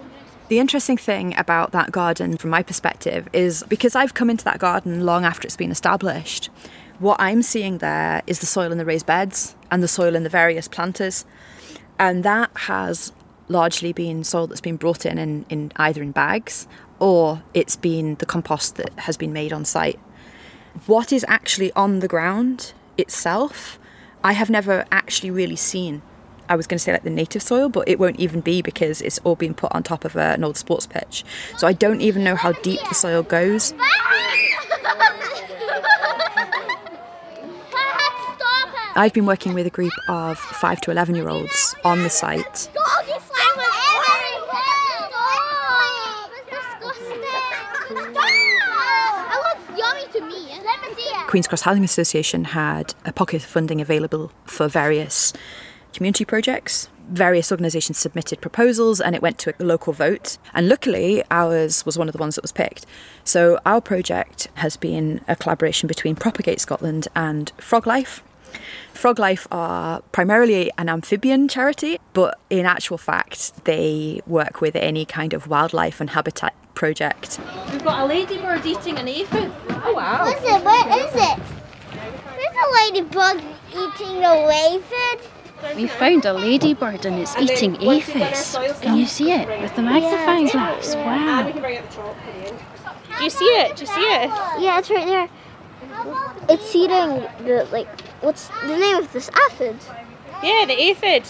The 0.48 0.60
interesting 0.60 0.96
thing 0.96 1.36
about 1.36 1.72
that 1.72 1.90
garden, 1.90 2.36
from 2.36 2.50
my 2.50 2.62
perspective, 2.62 3.28
is 3.32 3.64
because 3.68 3.96
I've 3.96 4.14
come 4.14 4.30
into 4.30 4.44
that 4.44 4.60
garden 4.60 5.04
long 5.04 5.24
after 5.24 5.44
it's 5.44 5.56
been 5.56 5.72
established, 5.72 6.50
what 6.98 7.20
I'm 7.20 7.42
seeing 7.42 7.78
there 7.78 8.22
is 8.26 8.40
the 8.40 8.46
soil 8.46 8.72
in 8.72 8.78
the 8.78 8.84
raised 8.84 9.06
beds 9.06 9.54
and 9.70 9.82
the 9.82 9.88
soil 9.88 10.14
in 10.14 10.22
the 10.22 10.28
various 10.28 10.68
planters. 10.68 11.24
And 11.98 12.24
that 12.24 12.50
has 12.54 13.12
largely 13.48 13.92
been 13.92 14.24
soil 14.24 14.46
that's 14.46 14.60
been 14.60 14.76
brought 14.76 15.06
in, 15.06 15.18
in, 15.18 15.46
in 15.48 15.72
either 15.76 16.02
in 16.02 16.12
bags 16.12 16.66
or 16.98 17.42
it's 17.54 17.76
been 17.76 18.16
the 18.16 18.26
compost 18.26 18.76
that 18.76 18.90
has 19.00 19.16
been 19.16 19.32
made 19.32 19.52
on 19.52 19.64
site. 19.64 19.98
What 20.86 21.12
is 21.12 21.24
actually 21.28 21.72
on 21.72 22.00
the 22.00 22.08
ground 22.08 22.72
itself, 22.98 23.78
I 24.24 24.32
have 24.32 24.50
never 24.50 24.84
actually 24.90 25.30
really 25.30 25.56
seen. 25.56 26.02
I 26.48 26.56
was 26.56 26.66
going 26.66 26.78
to 26.78 26.82
say 26.82 26.92
like 26.92 27.02
the 27.02 27.10
native 27.10 27.42
soil, 27.42 27.68
but 27.68 27.88
it 27.88 27.98
won't 27.98 28.20
even 28.20 28.40
be 28.40 28.62
because 28.62 29.02
it's 29.02 29.18
all 29.24 29.36
been 29.36 29.54
put 29.54 29.72
on 29.74 29.82
top 29.82 30.04
of 30.04 30.16
a, 30.16 30.34
an 30.34 30.44
old 30.44 30.56
sports 30.56 30.86
pitch. 30.86 31.24
So 31.56 31.66
I 31.66 31.72
don't 31.72 32.00
even 32.00 32.22
know 32.24 32.36
how 32.36 32.52
deep 32.52 32.80
the 32.88 32.94
soil 32.94 33.22
goes. 33.22 33.74
I've 38.96 39.12
been 39.12 39.26
working 39.26 39.52
with 39.52 39.66
a 39.66 39.70
group 39.70 39.92
of 40.08 40.38
5 40.38 40.80
to 40.82 40.90
11 40.90 41.14
year 41.16 41.28
olds 41.28 41.74
on 41.84 42.02
the 42.02 42.08
site. 42.08 42.70
Queen's 51.26 51.46
Cross 51.46 51.62
Housing 51.62 51.84
Association 51.84 52.44
had 52.44 52.94
a 53.04 53.12
pocket 53.12 53.42
of 53.42 53.50
funding 53.50 53.82
available 53.82 54.32
for 54.46 54.66
various 54.66 55.34
community 55.92 56.24
projects. 56.24 56.88
Various 57.10 57.52
organisations 57.52 57.98
submitted 57.98 58.40
proposals 58.40 59.00
and 59.00 59.14
it 59.14 59.20
went 59.20 59.38
to 59.40 59.52
a 59.60 59.64
local 59.64 59.92
vote. 59.92 60.38
And 60.54 60.70
luckily, 60.70 61.22
ours 61.30 61.84
was 61.84 61.98
one 61.98 62.08
of 62.08 62.12
the 62.12 62.18
ones 62.18 62.36
that 62.36 62.42
was 62.42 62.52
picked. 62.52 62.86
So, 63.24 63.60
our 63.66 63.82
project 63.82 64.48
has 64.54 64.78
been 64.78 65.20
a 65.28 65.36
collaboration 65.36 65.86
between 65.86 66.16
Propagate 66.16 66.60
Scotland 66.60 67.08
and 67.14 67.52
Froglife. 67.58 68.22
Froglife 68.94 69.46
are 69.50 70.00
primarily 70.12 70.72
an 70.78 70.88
amphibian 70.88 71.48
charity, 71.48 71.98
but 72.12 72.38
in 72.50 72.66
actual 72.66 72.98
fact, 72.98 73.64
they 73.64 74.20
work 74.26 74.60
with 74.60 74.74
any 74.76 75.04
kind 75.04 75.32
of 75.32 75.46
wildlife 75.46 76.00
and 76.00 76.10
habitat 76.10 76.54
project. 76.74 77.38
We've 77.72 77.84
got 77.84 78.00
a 78.02 78.06
ladybird 78.06 78.64
eating 78.64 78.98
an 78.98 79.08
aphid. 79.08 79.52
Oh 79.70 79.92
wow. 79.94 80.24
What's 80.24 80.42
it? 80.42 80.64
What 80.64 80.86
is 80.98 81.14
it? 81.14 81.38
There's 82.36 82.56
a 82.56 82.68
ladybug 82.74 83.42
eating 83.70 84.24
a 84.24 84.48
aphid. 84.48 85.20
We 85.74 85.86
found 85.86 86.24
a 86.26 86.32
ladybird 86.32 87.06
and 87.06 87.18
it's 87.18 87.36
eating 87.36 87.76
aphids. 87.82 88.56
Can 88.80 88.96
you 88.96 89.06
see 89.06 89.32
it 89.32 89.48
with 89.62 89.74
the 89.74 89.82
magnifying 89.82 90.48
glass? 90.48 90.94
Wow. 90.94 91.50
Do 93.18 93.24
you 93.24 93.30
see 93.30 93.44
it? 93.46 93.76
Do 93.76 93.80
you 93.82 93.86
see 93.86 94.00
it? 94.00 94.30
Yeah, 94.60 94.78
it's 94.78 94.90
right 94.90 95.06
there. 95.06 95.28
It's 96.48 96.74
eating 96.74 97.26
the 97.46 97.68
like. 97.72 97.88
What's 98.20 98.48
the 98.66 98.76
name 98.76 98.96
of 98.96 99.12
this 99.12 99.30
aphid? 99.46 99.76
Yeah, 100.42 100.64
the 100.66 100.80
aphid. 100.90 101.24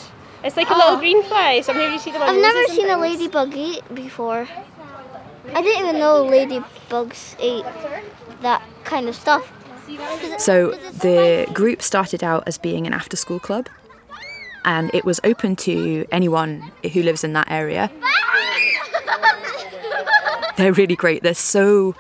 It's 0.45 0.57
like 0.57 0.71
a 0.71 0.75
Oh. 0.75 0.79
little 0.79 0.97
green 0.99 1.23
fly. 1.25 1.61
Sometimes 1.63 1.93
you 1.93 1.99
see 1.99 2.13
them 2.13 2.23
on 2.23 2.29
I've 2.29 2.41
never 2.41 2.59
roses 2.59 2.71
and 2.71 2.77
seen 2.79 2.91
a 2.91 3.01
things. 3.01 3.19
ladybug 3.21 3.57
eat 3.57 3.95
before. 3.95 4.49
I 5.55 5.63
didn't 5.63 5.87
even 5.89 5.99
know 5.99 6.25
ladybugs 6.25 7.37
ate 7.39 7.65
that 8.43 8.63
kind 8.85 9.09
of 9.09 9.15
stuff. 9.15 9.51
So 10.39 10.73
the 10.73 11.47
group 11.53 11.81
started 11.83 12.23
out 12.25 12.45
as 12.47 12.59
being 12.59 12.87
an 12.87 12.93
after 12.93 13.17
school 13.17 13.39
club 13.39 13.69
and 14.65 14.91
it 14.93 15.05
was 15.05 15.21
open 15.23 15.55
to 15.57 16.05
anyone 16.11 16.73
who 16.93 17.03
lives 17.05 17.23
in 17.23 17.33
that 17.35 17.49
area. 17.51 17.91
They're 20.57 20.73
really 20.73 20.97
great. 20.97 21.23
They're 21.23 21.35
so 21.35 21.95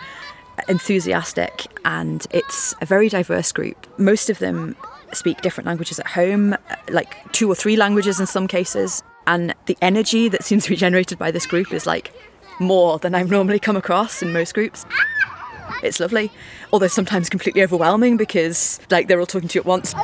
enthusiastic 0.68 1.66
and 1.84 2.26
it's 2.30 2.74
a 2.80 2.86
very 2.86 3.08
diverse 3.08 3.52
group. 3.52 3.86
Most 3.98 4.30
of 4.30 4.38
them 4.38 4.76
speak 5.12 5.40
different 5.40 5.66
languages 5.66 5.98
at 5.98 6.06
home, 6.06 6.56
like 6.88 7.32
two 7.32 7.50
or 7.50 7.54
three 7.54 7.76
languages 7.76 8.20
in 8.20 8.26
some 8.26 8.48
cases. 8.48 9.02
And 9.26 9.54
the 9.66 9.76
energy 9.82 10.28
that 10.28 10.44
seems 10.44 10.64
to 10.64 10.70
be 10.70 10.76
generated 10.76 11.18
by 11.18 11.30
this 11.30 11.46
group 11.46 11.72
is 11.72 11.86
like 11.86 12.12
more 12.60 12.98
than 12.98 13.14
I've 13.14 13.30
normally 13.30 13.58
come 13.58 13.76
across 13.76 14.22
in 14.22 14.32
most 14.32 14.54
groups. 14.54 14.84
It's 15.82 16.00
lovely, 16.00 16.30
although 16.72 16.86
sometimes 16.86 17.28
completely 17.28 17.62
overwhelming 17.62 18.16
because 18.16 18.80
like 18.90 19.08
they're 19.08 19.20
all 19.20 19.26
talking 19.26 19.48
to 19.48 19.54
you 19.56 19.60
at 19.60 19.66
once. 19.66 19.94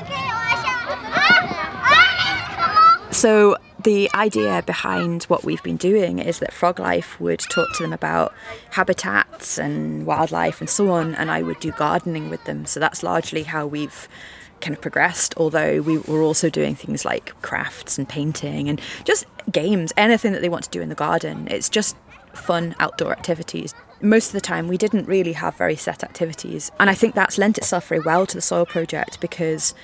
So 3.10 3.56
the 3.84 4.10
idea 4.14 4.62
behind 4.64 5.24
what 5.24 5.44
we've 5.44 5.62
been 5.62 5.76
doing 5.76 6.18
is 6.18 6.38
that 6.38 6.52
Froglife 6.52 7.18
would 7.20 7.40
talk 7.40 7.72
to 7.76 7.82
them 7.82 7.92
about 7.92 8.34
habitats 8.70 9.58
and 9.58 10.06
wildlife 10.06 10.60
and 10.60 10.68
so 10.68 10.90
on, 10.90 11.14
and 11.14 11.30
I 11.30 11.42
would 11.42 11.60
do 11.60 11.72
gardening 11.72 12.30
with 12.30 12.44
them. 12.44 12.66
So 12.66 12.80
that's 12.80 13.02
largely 13.02 13.44
how 13.44 13.66
we've 13.66 14.08
kind 14.60 14.74
of 14.74 14.80
progressed, 14.80 15.34
although 15.36 15.82
we 15.82 15.98
were 15.98 16.22
also 16.22 16.48
doing 16.48 16.74
things 16.74 17.04
like 17.04 17.32
crafts 17.42 17.98
and 17.98 18.08
painting 18.08 18.68
and 18.68 18.80
just 19.04 19.26
games, 19.50 19.92
anything 19.96 20.32
that 20.32 20.40
they 20.40 20.48
want 20.48 20.64
to 20.64 20.70
do 20.70 20.80
in 20.80 20.88
the 20.88 20.94
garden. 20.94 21.48
It's 21.50 21.68
just 21.68 21.96
fun 22.32 22.74
outdoor 22.78 23.12
activities. 23.12 23.74
Most 24.00 24.28
of 24.28 24.32
the 24.32 24.40
time, 24.40 24.68
we 24.68 24.78
didn't 24.78 25.06
really 25.06 25.32
have 25.32 25.56
very 25.56 25.76
set 25.76 26.02
activities, 26.02 26.70
and 26.80 26.88
I 26.88 26.94
think 26.94 27.14
that's 27.14 27.38
lent 27.38 27.58
itself 27.58 27.88
very 27.88 28.00
well 28.00 28.26
to 28.26 28.34
the 28.36 28.40
soil 28.40 28.66
project 28.66 29.20
because 29.20 29.74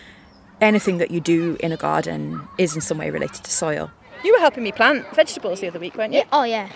anything 0.60 0.98
that 0.98 1.10
you 1.10 1.20
do 1.20 1.56
in 1.60 1.72
a 1.72 1.76
garden 1.76 2.40
is 2.58 2.74
in 2.74 2.80
some 2.80 2.98
way 2.98 3.10
related 3.10 3.44
to 3.44 3.50
soil. 3.50 3.90
You 4.24 4.32
were 4.32 4.40
helping 4.40 4.64
me 4.64 4.72
plant 4.72 5.06
vegetables 5.14 5.60
the 5.60 5.68
other 5.68 5.78
week, 5.78 5.96
weren't 5.96 6.12
you? 6.12 6.22
Oh 6.32 6.44
yeah. 6.44 6.68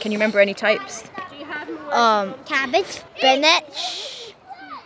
Can 0.00 0.12
you 0.12 0.18
remember 0.18 0.40
any 0.40 0.54
types? 0.54 1.04
Um, 1.90 2.34
cabbage, 2.46 2.86
spinach, 3.16 4.32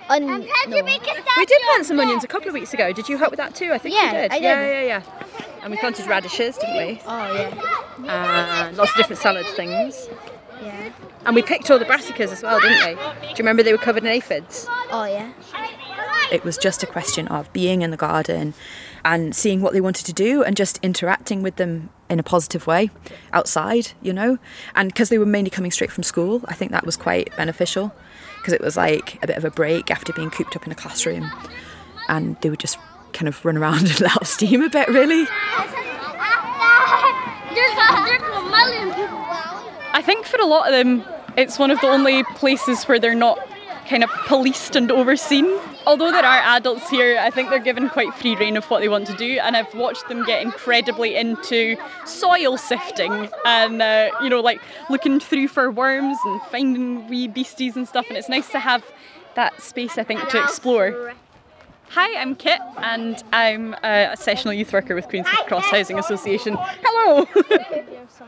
onion. 0.08 0.40
no. 0.68 0.82
We 0.82 1.46
did 1.46 1.62
plant 1.62 1.86
some 1.86 2.00
onions 2.00 2.24
a 2.24 2.26
couple 2.26 2.48
of 2.48 2.54
weeks 2.54 2.74
ago. 2.74 2.92
Did 2.92 3.08
you 3.08 3.16
help 3.16 3.30
with 3.30 3.38
that 3.38 3.54
too? 3.54 3.72
I 3.72 3.78
think 3.78 3.94
Yeah, 3.94 4.06
you 4.06 4.12
did. 4.22 4.32
I 4.32 4.34
did. 4.38 4.42
Yeah, 4.42 4.66
yeah, 4.66 4.82
yeah. 4.82 5.02
And 5.62 5.70
we 5.72 5.78
planted 5.78 6.06
radishes, 6.06 6.56
didn't 6.58 6.76
we? 6.76 7.00
Oh 7.06 7.34
yeah. 7.34 8.66
And 8.66 8.76
lots 8.76 8.90
of 8.92 8.96
different 8.96 9.20
salad 9.20 9.46
things. 9.46 10.08
Yeah. 10.62 10.90
And 11.24 11.34
we 11.34 11.42
picked 11.42 11.70
all 11.70 11.78
the 11.78 11.84
brassicas 11.84 12.32
as 12.32 12.42
well, 12.42 12.60
didn't 12.60 12.86
we? 12.88 12.94
Do 12.94 13.28
you 13.28 13.34
remember 13.38 13.62
they 13.62 13.72
were 13.72 13.78
covered 13.78 14.02
in 14.04 14.08
aphids? 14.08 14.66
Oh 14.90 15.04
yeah. 15.04 15.32
It 16.32 16.44
was 16.44 16.58
just 16.58 16.82
a 16.82 16.86
question 16.86 17.28
of 17.28 17.52
being 17.52 17.82
in 17.82 17.90
the 17.90 17.96
garden 17.96 18.54
and 19.04 19.34
seeing 19.34 19.60
what 19.60 19.72
they 19.72 19.80
wanted 19.80 20.06
to 20.06 20.12
do 20.12 20.42
and 20.42 20.56
just 20.56 20.78
interacting 20.82 21.42
with 21.42 21.56
them 21.56 21.90
in 22.10 22.18
a 22.18 22.22
positive 22.22 22.66
way 22.66 22.90
outside, 23.32 23.92
you 24.02 24.12
know? 24.12 24.38
And 24.74 24.88
because 24.88 25.08
they 25.08 25.18
were 25.18 25.26
mainly 25.26 25.50
coming 25.50 25.70
straight 25.70 25.92
from 25.92 26.02
school, 26.02 26.42
I 26.46 26.54
think 26.54 26.72
that 26.72 26.84
was 26.84 26.96
quite 26.96 27.34
beneficial 27.36 27.94
because 28.38 28.52
it 28.52 28.60
was 28.60 28.76
like 28.76 29.22
a 29.22 29.26
bit 29.26 29.36
of 29.36 29.44
a 29.44 29.50
break 29.50 29.90
after 29.90 30.12
being 30.12 30.30
cooped 30.30 30.56
up 30.56 30.66
in 30.66 30.72
a 30.72 30.74
classroom 30.74 31.30
and 32.08 32.36
they 32.40 32.50
would 32.50 32.60
just 32.60 32.78
kind 33.12 33.28
of 33.28 33.44
run 33.44 33.56
around 33.56 33.86
and 33.86 34.00
let 34.00 34.16
off 34.16 34.26
steam 34.26 34.62
a 34.62 34.68
bit, 34.68 34.88
really. 34.88 35.26
I 39.92 40.02
think 40.04 40.26
for 40.26 40.38
a 40.40 40.44
lot 40.44 40.66
of 40.66 40.72
them, 40.72 41.04
it's 41.36 41.58
one 41.58 41.70
of 41.70 41.80
the 41.80 41.88
only 41.88 42.22
places 42.34 42.84
where 42.84 42.98
they're 42.98 43.14
not 43.14 43.38
kind 43.88 44.04
of 44.04 44.10
policed 44.26 44.76
and 44.76 44.90
overseen. 44.90 45.46
Although 45.86 46.10
there 46.10 46.24
are 46.24 46.56
adults 46.56 46.88
here, 46.90 47.18
I 47.18 47.30
think 47.30 47.50
they're 47.50 47.58
given 47.58 47.88
quite 47.88 48.12
free 48.14 48.36
rein 48.36 48.56
of 48.56 48.64
what 48.66 48.80
they 48.80 48.88
want 48.88 49.06
to 49.06 49.16
do, 49.16 49.38
and 49.38 49.56
I've 49.56 49.72
watched 49.74 50.08
them 50.08 50.24
get 50.24 50.42
incredibly 50.42 51.16
into 51.16 51.76
soil 52.04 52.58
sifting 52.58 53.28
and 53.44 53.80
uh, 53.80 54.10
you 54.22 54.28
know, 54.28 54.40
like 54.40 54.60
looking 54.90 55.20
through 55.20 55.48
for 55.48 55.70
worms 55.70 56.18
and 56.24 56.42
finding 56.42 57.08
wee 57.08 57.28
beasties 57.28 57.76
and 57.76 57.86
stuff. 57.88 58.06
And 58.08 58.16
it's 58.16 58.28
nice 58.28 58.50
to 58.50 58.58
have 58.58 58.84
that 59.34 59.60
space, 59.62 59.98
I 59.98 60.02
think, 60.02 60.28
to 60.30 60.42
explore. 60.42 61.14
Hi, 61.90 62.20
I'm 62.20 62.34
Kit, 62.34 62.58
and 62.78 63.22
I'm 63.32 63.74
a 63.84 64.16
sessional 64.16 64.52
youth 64.52 64.72
worker 64.72 64.94
with 64.94 65.06
Queen's 65.08 65.28
Cross 65.46 65.66
Housing 65.66 65.98
Association. 65.98 66.56
Hello! 66.58 67.26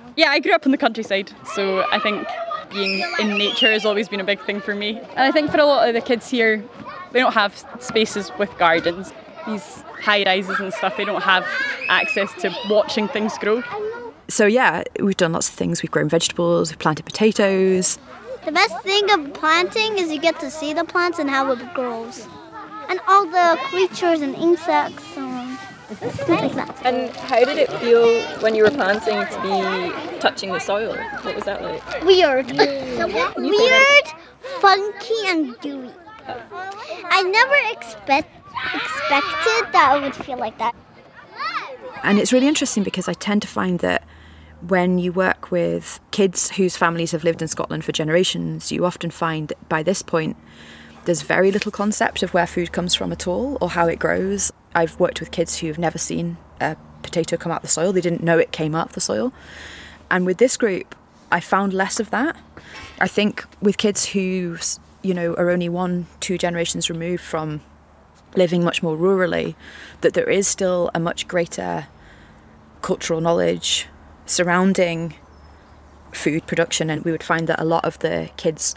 yeah, 0.17 0.31
I 0.31 0.39
grew 0.39 0.53
up 0.53 0.65
in 0.65 0.71
the 0.71 0.79
countryside, 0.79 1.33
so 1.55 1.85
I 1.91 1.99
think 1.99 2.27
being 2.71 3.05
in 3.19 3.37
nature 3.39 3.71
has 3.71 3.85
always 3.85 4.09
been 4.09 4.21
a 4.21 4.25
big 4.25 4.41
thing 4.45 4.61
for 4.61 4.75
me. 4.75 4.99
And 4.99 5.21
I 5.21 5.33
think 5.33 5.51
for 5.51 5.59
a 5.59 5.65
lot 5.65 5.89
of 5.89 5.95
the 5.95 6.01
kids 6.01 6.29
here, 6.29 6.65
they 7.13 7.21
don't 7.21 7.35
have 7.35 7.65
spaces 7.81 8.31
with 8.39 8.57
gardens. 8.59 9.13
These 9.47 9.83
high 10.03 10.25
rises 10.25 10.61
and 10.61 10.73
stuff, 10.73 10.97
they 10.97 11.05
don't 11.05 11.23
have 11.23 11.47
access 11.89 12.33
to 12.43 12.55
watching 12.69 13.09
things 13.09 13.37
grow. 13.39 13.63
So, 14.29 14.45
yeah, 14.47 14.83
we've 15.01 15.17
done 15.17 15.33
lots 15.33 15.49
of 15.49 15.55
things. 15.55 15.83
We've 15.83 15.91
grown 15.91 16.09
vegetables, 16.09 16.71
we've 16.71 16.79
planted 16.79 17.07
potatoes. 17.07 17.99
The 18.45 18.53
best 18.53 18.83
thing 18.83 19.11
of 19.11 19.33
planting 19.35 19.99
is 19.99 20.13
you 20.13 20.21
get 20.21 20.39
to 20.41 20.51
see 20.51 20.73
the 20.73 20.85
plants 20.85 21.19
and 21.19 21.29
how 21.31 21.51
it 21.53 21.75
grows. 21.75 22.27
And 22.89 23.01
all 23.09 23.27
the 23.27 23.59
creatures 23.65 24.21
and 24.23 24.35
insects 24.35 25.17
and 25.17 25.59
things 25.59 25.59
like 25.59 25.59
that. 25.59 25.78
And 26.85 27.11
how 27.17 27.45
did 27.45 27.59
it 27.59 27.71
feel 27.73 28.23
when 28.41 28.55
you 28.55 28.63
were 28.63 28.71
planting 28.71 29.21
to 29.21 29.43
be 29.43 30.19
touching 30.21 30.53
the 30.53 30.59
soil? 30.59 30.95
What 31.23 31.35
was 31.35 31.45
that 31.45 31.63
like? 31.63 32.05
Weird. 32.05 32.51
Weird, 33.37 34.07
funky, 34.61 35.15
and 35.27 35.59
dewy. 35.61 35.91
I 37.11 37.23
never 37.23 37.55
expect 37.73 38.35
expected 38.75 39.73
that 39.73 39.97
it 39.97 40.03
would 40.03 40.15
feel 40.15 40.39
like 40.39 40.59
that. 40.59 40.75
And 42.03 42.19
it's 42.19 42.33
really 42.33 42.49
interesting 42.49 42.83
because 42.83 43.09
I 43.09 43.15
tend 43.15 43.43
to 43.43 43.49
find 43.49 43.79
that 43.81 44.05
when 44.67 44.99
you 44.99 45.13
work 45.13 45.51
with 45.51 46.01
kids 46.11 46.51
whose 46.51 46.77
families 46.77 47.13
have 47.13 47.25
lived 47.25 47.41
in 47.43 47.49
Scotland 47.49 47.85
for 47.85 47.93
generations, 47.93 48.73
you 48.73 48.85
often 48.85 49.11
find 49.11 49.49
that 49.49 49.69
by 49.69 49.83
this 49.83 50.03
point 50.03 50.37
there's 51.09 51.23
very 51.23 51.51
little 51.51 51.73
concept 51.73 52.23
of 52.23 52.35
where 52.35 52.47
food 52.47 52.71
comes 52.71 52.95
from 52.95 53.13
at 53.13 53.27
all 53.27 53.57
or 53.63 53.71
how 53.71 53.87
it 53.87 53.99
grows. 53.99 54.53
I've 54.75 55.01
worked 55.01 55.21
with 55.21 55.31
kids 55.31 55.57
who've 55.57 55.79
never 55.79 55.97
seen 55.97 56.37
a 56.61 56.77
potato 57.03 57.39
come 57.39 57.51
out 57.51 57.57
of 57.57 57.63
the 57.63 57.69
soil, 57.69 57.95
they 57.95 58.03
didn't 58.03 58.23
know 58.23 58.37
it 58.37 58.53
came 58.53 58.75
out 58.75 58.89
of 58.89 58.93
the 58.93 59.01
soil. 59.01 59.33
And 60.11 60.27
with 60.27 60.37
this 60.37 60.59
group, 60.59 60.95
I 61.33 61.41
found 61.41 61.73
less 61.73 61.99
of 61.99 62.11
that. 62.11 62.37
I 63.01 63.09
think 63.09 63.47
with 63.63 63.79
kids 63.79 64.11
who, 64.11 64.59
you 65.01 65.15
know, 65.15 65.33
are 65.37 65.49
only 65.49 65.71
one, 65.71 66.09
two 66.21 66.37
generations 66.37 66.91
removed 66.91 67.23
from 67.23 67.63
living 68.37 68.63
much 68.63 68.83
more 68.83 68.95
rurally, 68.95 69.55
that 70.03 70.13
there 70.13 70.29
is 70.29 70.47
still 70.47 70.91
a 70.95 71.01
much 71.01 71.27
greater 71.27 71.87
cultural 72.83 73.23
knowledge 73.23 73.87
surrounding 74.27 75.15
food 76.13 76.47
production. 76.47 76.91
And 76.91 77.03
we 77.03 77.13
would 77.13 77.23
find 77.23 77.47
that 77.47 77.59
a 77.59 77.65
lot 77.65 77.87
of 77.87 77.99
the 78.01 78.29
kids, 78.37 78.75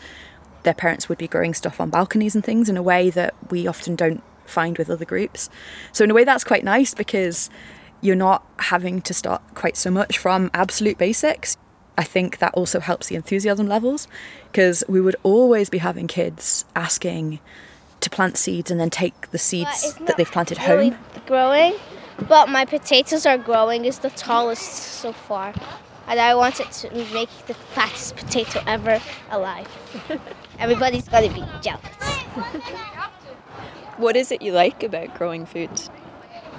their 0.63 0.73
parents 0.73 1.09
would 1.09 1.17
be 1.17 1.27
growing 1.27 1.53
stuff 1.53 1.79
on 1.79 1.89
balconies 1.89 2.35
and 2.35 2.43
things 2.43 2.69
in 2.69 2.77
a 2.77 2.83
way 2.83 3.09
that 3.09 3.33
we 3.49 3.67
often 3.67 3.95
don't 3.95 4.23
find 4.45 4.77
with 4.77 4.89
other 4.89 5.05
groups. 5.05 5.49
So, 5.91 6.03
in 6.03 6.11
a 6.11 6.13
way, 6.13 6.23
that's 6.23 6.43
quite 6.43 6.63
nice 6.63 6.93
because 6.93 7.49
you're 8.01 8.15
not 8.15 8.45
having 8.57 9.01
to 9.03 9.13
start 9.13 9.41
quite 9.53 9.77
so 9.77 9.91
much 9.91 10.17
from 10.17 10.49
absolute 10.53 10.97
basics. 10.97 11.57
I 11.97 12.03
think 12.03 12.39
that 12.39 12.53
also 12.53 12.79
helps 12.79 13.07
the 13.07 13.15
enthusiasm 13.15 13.67
levels 13.67 14.07
because 14.51 14.83
we 14.87 15.01
would 15.01 15.15
always 15.23 15.69
be 15.69 15.77
having 15.77 16.07
kids 16.07 16.65
asking 16.75 17.39
to 17.99 18.09
plant 18.09 18.37
seeds 18.37 18.71
and 18.71 18.79
then 18.79 18.89
take 18.89 19.29
the 19.31 19.37
seeds 19.37 19.93
that 20.05 20.17
they've 20.17 20.31
planted 20.31 20.57
really 20.57 20.89
home. 20.89 20.99
growing, 21.27 21.75
but 22.27 22.49
my 22.49 22.65
potatoes 22.65 23.25
are 23.25 23.37
growing 23.37 23.85
is 23.85 23.99
the 23.99 24.09
tallest 24.09 24.63
so 24.63 25.13
far. 25.13 25.53
And 26.07 26.19
I 26.19 26.35
want 26.35 26.59
it 26.59 26.71
to 26.71 26.93
make 27.13 27.29
the 27.47 27.53
fattest 27.53 28.15
potato 28.17 28.61
ever 28.67 29.01
alive. 29.29 29.67
Everybody's 30.59 31.07
gonna 31.07 31.33
be 31.33 31.43
jealous. 31.61 32.19
What 33.97 34.15
is 34.15 34.31
it 34.31 34.41
you 34.41 34.51
like 34.51 34.81
about 34.81 35.13
growing 35.15 35.45
food? 35.45 35.69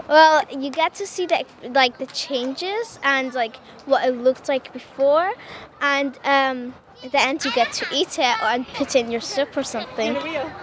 Well, 0.08 0.42
you 0.50 0.70
get 0.70 0.94
to 0.94 1.06
see 1.06 1.26
the 1.26 1.44
like 1.70 1.98
the 1.98 2.06
changes 2.06 3.00
and 3.02 3.34
like 3.34 3.56
what 3.86 4.06
it 4.06 4.12
looked 4.12 4.48
like 4.48 4.72
before, 4.72 5.32
and 5.80 6.16
um, 6.24 6.74
at 7.02 7.10
the 7.10 7.20
end 7.20 7.44
you 7.44 7.52
get 7.52 7.72
to 7.74 7.86
eat 7.92 8.18
it 8.18 8.42
and 8.42 8.66
put 8.68 8.94
it 8.94 9.00
in 9.04 9.10
your 9.10 9.20
soup 9.20 9.56
or 9.56 9.64
something. 9.64 10.16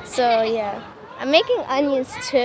So 0.05 0.41
yeah, 0.43 0.81
I'm 1.17 1.31
making 1.31 1.59
onions 1.67 2.13
too. 2.29 2.37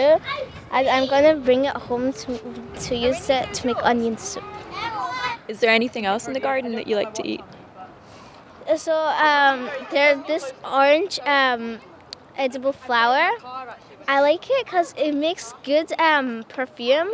and 0.73 0.89
I'm 0.89 1.07
gonna 1.07 1.37
bring 1.37 1.67
it 1.67 1.77
home 1.77 2.13
to 2.13 2.39
to 2.87 2.97
use 2.97 3.31
it 3.31 3.55
to 3.55 3.67
make 3.67 3.77
onion 3.85 4.17
soup. 4.19 4.45
Is 5.49 5.61
there 5.61 5.71
anything 5.71 6.07
else 6.07 6.27
in 6.27 6.33
the 6.33 6.41
garden 6.41 6.73
that 6.73 6.87
you 6.87 6.97
like 6.97 7.15
to 7.15 7.27
eat? 7.27 7.43
So 8.77 8.95
um, 8.95 9.69
there's 9.91 10.27
this 10.27 10.53
orange 10.65 11.21
um, 11.27 11.79
edible 12.37 12.73
flower. 12.73 13.31
I 14.09 14.21
like 14.21 14.49
it 14.49 14.65
because 14.65 14.95
it 14.97 15.13
makes 15.15 15.53
good 15.65 15.93
um, 16.01 16.45
perfume, 16.49 17.13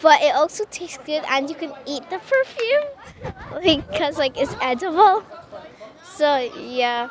but 0.00 0.20
it 0.22 0.34
also 0.34 0.64
tastes 0.70 0.98
good, 1.04 1.24
and 1.28 1.48
you 1.48 1.56
can 1.56 1.72
eat 1.86 2.08
the 2.10 2.18
perfume, 2.18 3.82
because 3.88 4.18
like 4.18 4.36
it's 4.36 4.54
edible. 4.60 5.24
So 6.04 6.50
yeah. 6.58 7.08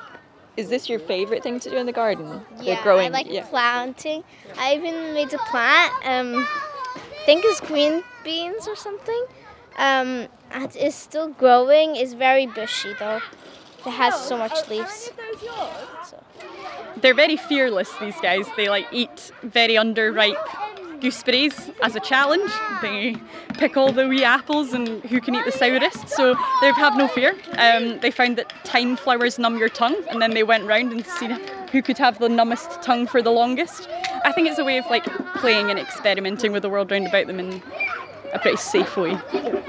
Is 0.56 0.70
this 0.70 0.90
your 0.90 1.00
favorite 1.00 1.44
thing 1.44 1.60
to 1.60 1.70
do 1.70 1.78
in 1.78 1.86
the 1.86 1.92
garden? 1.92 2.42
Yeah, 2.62 2.82
growing. 2.82 3.08
I 3.08 3.10
like 3.10 3.28
yeah. 3.30 3.46
planting. 3.46 4.24
I 4.58 4.76
even 4.76 5.14
made 5.14 5.32
a 5.34 5.38
plant. 5.38 5.94
Um, 6.04 6.48
I 6.96 7.26
think 7.26 7.44
it's 7.46 7.62
green 7.62 8.04
beans 8.24 8.68
or 8.68 8.76
something. 8.76 9.26
Um, 9.78 10.28
and 10.52 10.76
it's 10.76 10.96
still 10.96 11.30
growing. 11.30 11.96
It's 11.96 12.14
very 12.14 12.48
bushy 12.48 12.94
though. 13.00 13.22
It 13.86 13.92
has 13.92 14.20
so 14.20 14.38
much 14.38 14.68
leaves. 14.70 15.12
They're 17.02 17.14
very 17.14 17.38
fearless, 17.38 17.92
these 18.00 18.20
guys. 18.22 18.46
They 18.58 18.70
like 18.70 18.88
eat 18.92 19.32
very 19.44 19.76
underripe 19.76 20.36
gooseberries 21.00 21.72
as 21.84 21.96
a 21.96 22.00
challenge. 22.00 22.52
They 22.82 23.16
pick 23.54 23.78
all 23.78 23.92
the 23.92 24.08
wee 24.08 24.24
apples 24.24 24.74
and 24.74 25.04
who 25.04 25.22
can 25.22 25.36
eat 25.36 25.46
the 25.46 25.52
sourest. 25.52 26.10
So 26.10 26.36
they 26.62 26.72
have 26.72 26.98
no 26.98 27.08
fear. 27.08 27.36
Um, 27.58 28.00
they 28.00 28.12
found 28.12 28.38
that 28.38 28.52
thyme 28.66 28.96
flowers 28.96 29.38
numb 29.38 29.58
your 29.58 29.70
tongue, 29.70 29.96
and 30.10 30.22
then 30.22 30.32
they 30.34 30.44
went 30.44 30.66
round 30.66 30.92
and 30.92 31.06
seen 31.06 31.40
who 31.72 31.82
could 31.82 31.98
have 31.98 32.20
the 32.20 32.30
numbest 32.30 32.82
tongue 32.82 33.08
for 33.08 33.22
the 33.22 33.32
longest. 33.32 33.88
I 34.26 34.32
think 34.32 34.48
it's 34.48 34.60
a 34.60 34.66
way 34.66 34.78
of 34.78 34.86
like 34.90 35.06
playing 35.36 35.70
and 35.70 35.80
experimenting 35.80 36.52
with 36.52 36.64
the 36.64 36.70
world 36.70 36.92
round 36.92 37.08
about 37.08 37.28
them 37.28 37.40
in 37.40 37.62
a 38.34 38.40
pretty 38.40 38.58
safe 38.58 38.98
way. 38.98 39.14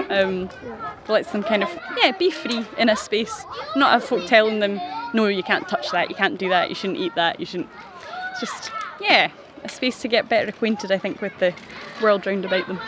Um, 0.09 0.49
lets 1.07 1.31
them 1.31 1.43
kind 1.43 1.63
of 1.63 1.69
yeah 2.01 2.11
be 2.11 2.31
free 2.31 2.65
in 2.77 2.89
a 2.89 2.95
space, 2.95 3.45
not 3.75 3.91
have 3.91 4.03
folk 4.03 4.25
telling 4.27 4.59
them 4.59 4.79
no 5.13 5.27
you 5.27 5.43
can't 5.43 5.67
touch 5.67 5.91
that, 5.91 6.09
you 6.09 6.15
can't 6.15 6.37
do 6.37 6.49
that, 6.49 6.69
you 6.69 6.75
shouldn't 6.75 6.99
eat 6.99 7.15
that, 7.15 7.39
you 7.39 7.45
shouldn't. 7.45 7.69
It's 8.31 8.39
just 8.39 8.71
yeah 8.99 9.31
a 9.63 9.69
space 9.69 10.01
to 10.01 10.07
get 10.07 10.29
better 10.29 10.49
acquainted 10.49 10.91
I 10.91 10.97
think 10.97 11.21
with 11.21 11.37
the 11.39 11.53
world 12.01 12.25
round 12.25 12.45
about 12.45 12.67
them. 12.67 12.79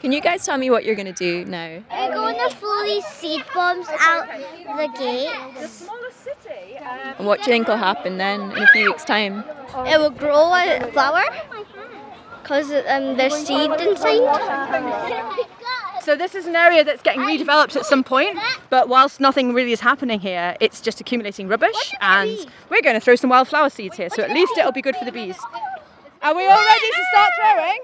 Can 0.00 0.12
you 0.12 0.20
guys 0.20 0.46
tell 0.46 0.58
me 0.58 0.70
what 0.70 0.84
you're 0.84 0.94
going 0.94 1.12
to 1.12 1.12
do 1.12 1.44
now? 1.44 1.82
We're 1.90 2.14
going 2.14 2.36
to 2.36 2.54
throw 2.54 2.84
these 2.84 3.04
seed 3.06 3.42
bombs 3.52 3.88
out 3.98 4.28
the 4.28 4.88
gates. 4.96 5.60
The 5.60 5.66
smallest 5.66 6.22
city? 6.22 6.76
And 7.18 7.26
what 7.26 7.42
do 7.42 7.50
you 7.50 7.56
think 7.56 7.66
will 7.66 7.76
happen 7.76 8.16
then 8.16 8.52
in 8.52 8.62
a 8.62 8.66
few 8.68 8.92
weeks' 8.92 9.04
time? 9.04 9.42
It 9.88 9.98
will 9.98 10.10
grow 10.10 10.54
a 10.54 10.88
flower 10.92 11.24
because 12.48 12.70
um, 12.70 13.16
there's 13.18 13.34
seed 13.34 13.70
inside. 13.80 15.44
So 16.04 16.16
this 16.16 16.34
is 16.34 16.46
an 16.46 16.56
area 16.56 16.84
that's 16.84 17.02
getting 17.02 17.20
redeveloped 17.20 17.76
at 17.76 17.84
some 17.84 18.02
point, 18.02 18.38
but 18.70 18.88
whilst 18.88 19.20
nothing 19.20 19.52
really 19.52 19.72
is 19.72 19.80
happening 19.80 20.20
here, 20.20 20.56
it's 20.58 20.80
just 20.80 21.02
accumulating 21.02 21.48
rubbish 21.48 21.92
and 22.00 22.30
we're 22.70 22.80
going 22.80 22.94
to 22.94 23.00
throw 23.00 23.14
some 23.14 23.28
wildflower 23.28 23.68
seeds 23.68 23.98
here, 23.98 24.08
so 24.08 24.22
at 24.22 24.30
least 24.30 24.56
it'll 24.56 24.72
be 24.72 24.80
good 24.80 24.96
for 24.96 25.04
the 25.04 25.12
bees. 25.12 25.36
Are 26.22 26.34
we 26.34 26.46
all 26.46 26.64
ready 26.64 26.86
to 26.86 27.04
start 27.12 27.30
throwing? 27.36 27.78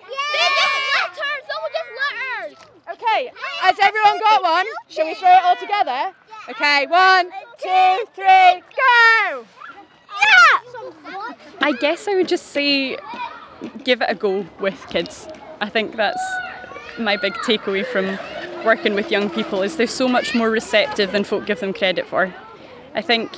Okay, 2.92 3.30
has 3.60 3.76
everyone 3.82 4.18
got 4.20 4.42
one? 4.42 4.66
Shall 4.88 5.04
we 5.04 5.14
throw 5.16 5.30
it 5.30 5.44
all 5.44 5.56
together? 5.56 6.14
Okay, 6.48 6.86
one, 6.86 7.30
two, 7.58 8.06
three, 8.14 8.62
go! 8.74 9.44
Yeah! 10.24 11.34
I 11.60 11.76
guess 11.78 12.08
I 12.08 12.14
would 12.14 12.28
just 12.28 12.46
say 12.46 12.96
give 13.84 14.00
it 14.02 14.08
a 14.10 14.14
go 14.14 14.46
with 14.60 14.86
kids. 14.88 15.28
I 15.60 15.68
think 15.68 15.96
that's 15.96 16.22
my 16.98 17.16
big 17.16 17.34
takeaway 17.34 17.84
from 17.84 18.18
working 18.64 18.94
with 18.94 19.10
young 19.10 19.28
people 19.30 19.62
is 19.62 19.76
they're 19.76 19.86
so 19.86 20.08
much 20.08 20.34
more 20.34 20.50
receptive 20.50 21.12
than 21.12 21.24
folk 21.24 21.46
give 21.46 21.60
them 21.60 21.72
credit 21.72 22.06
for. 22.06 22.34
I 22.94 23.02
think 23.02 23.30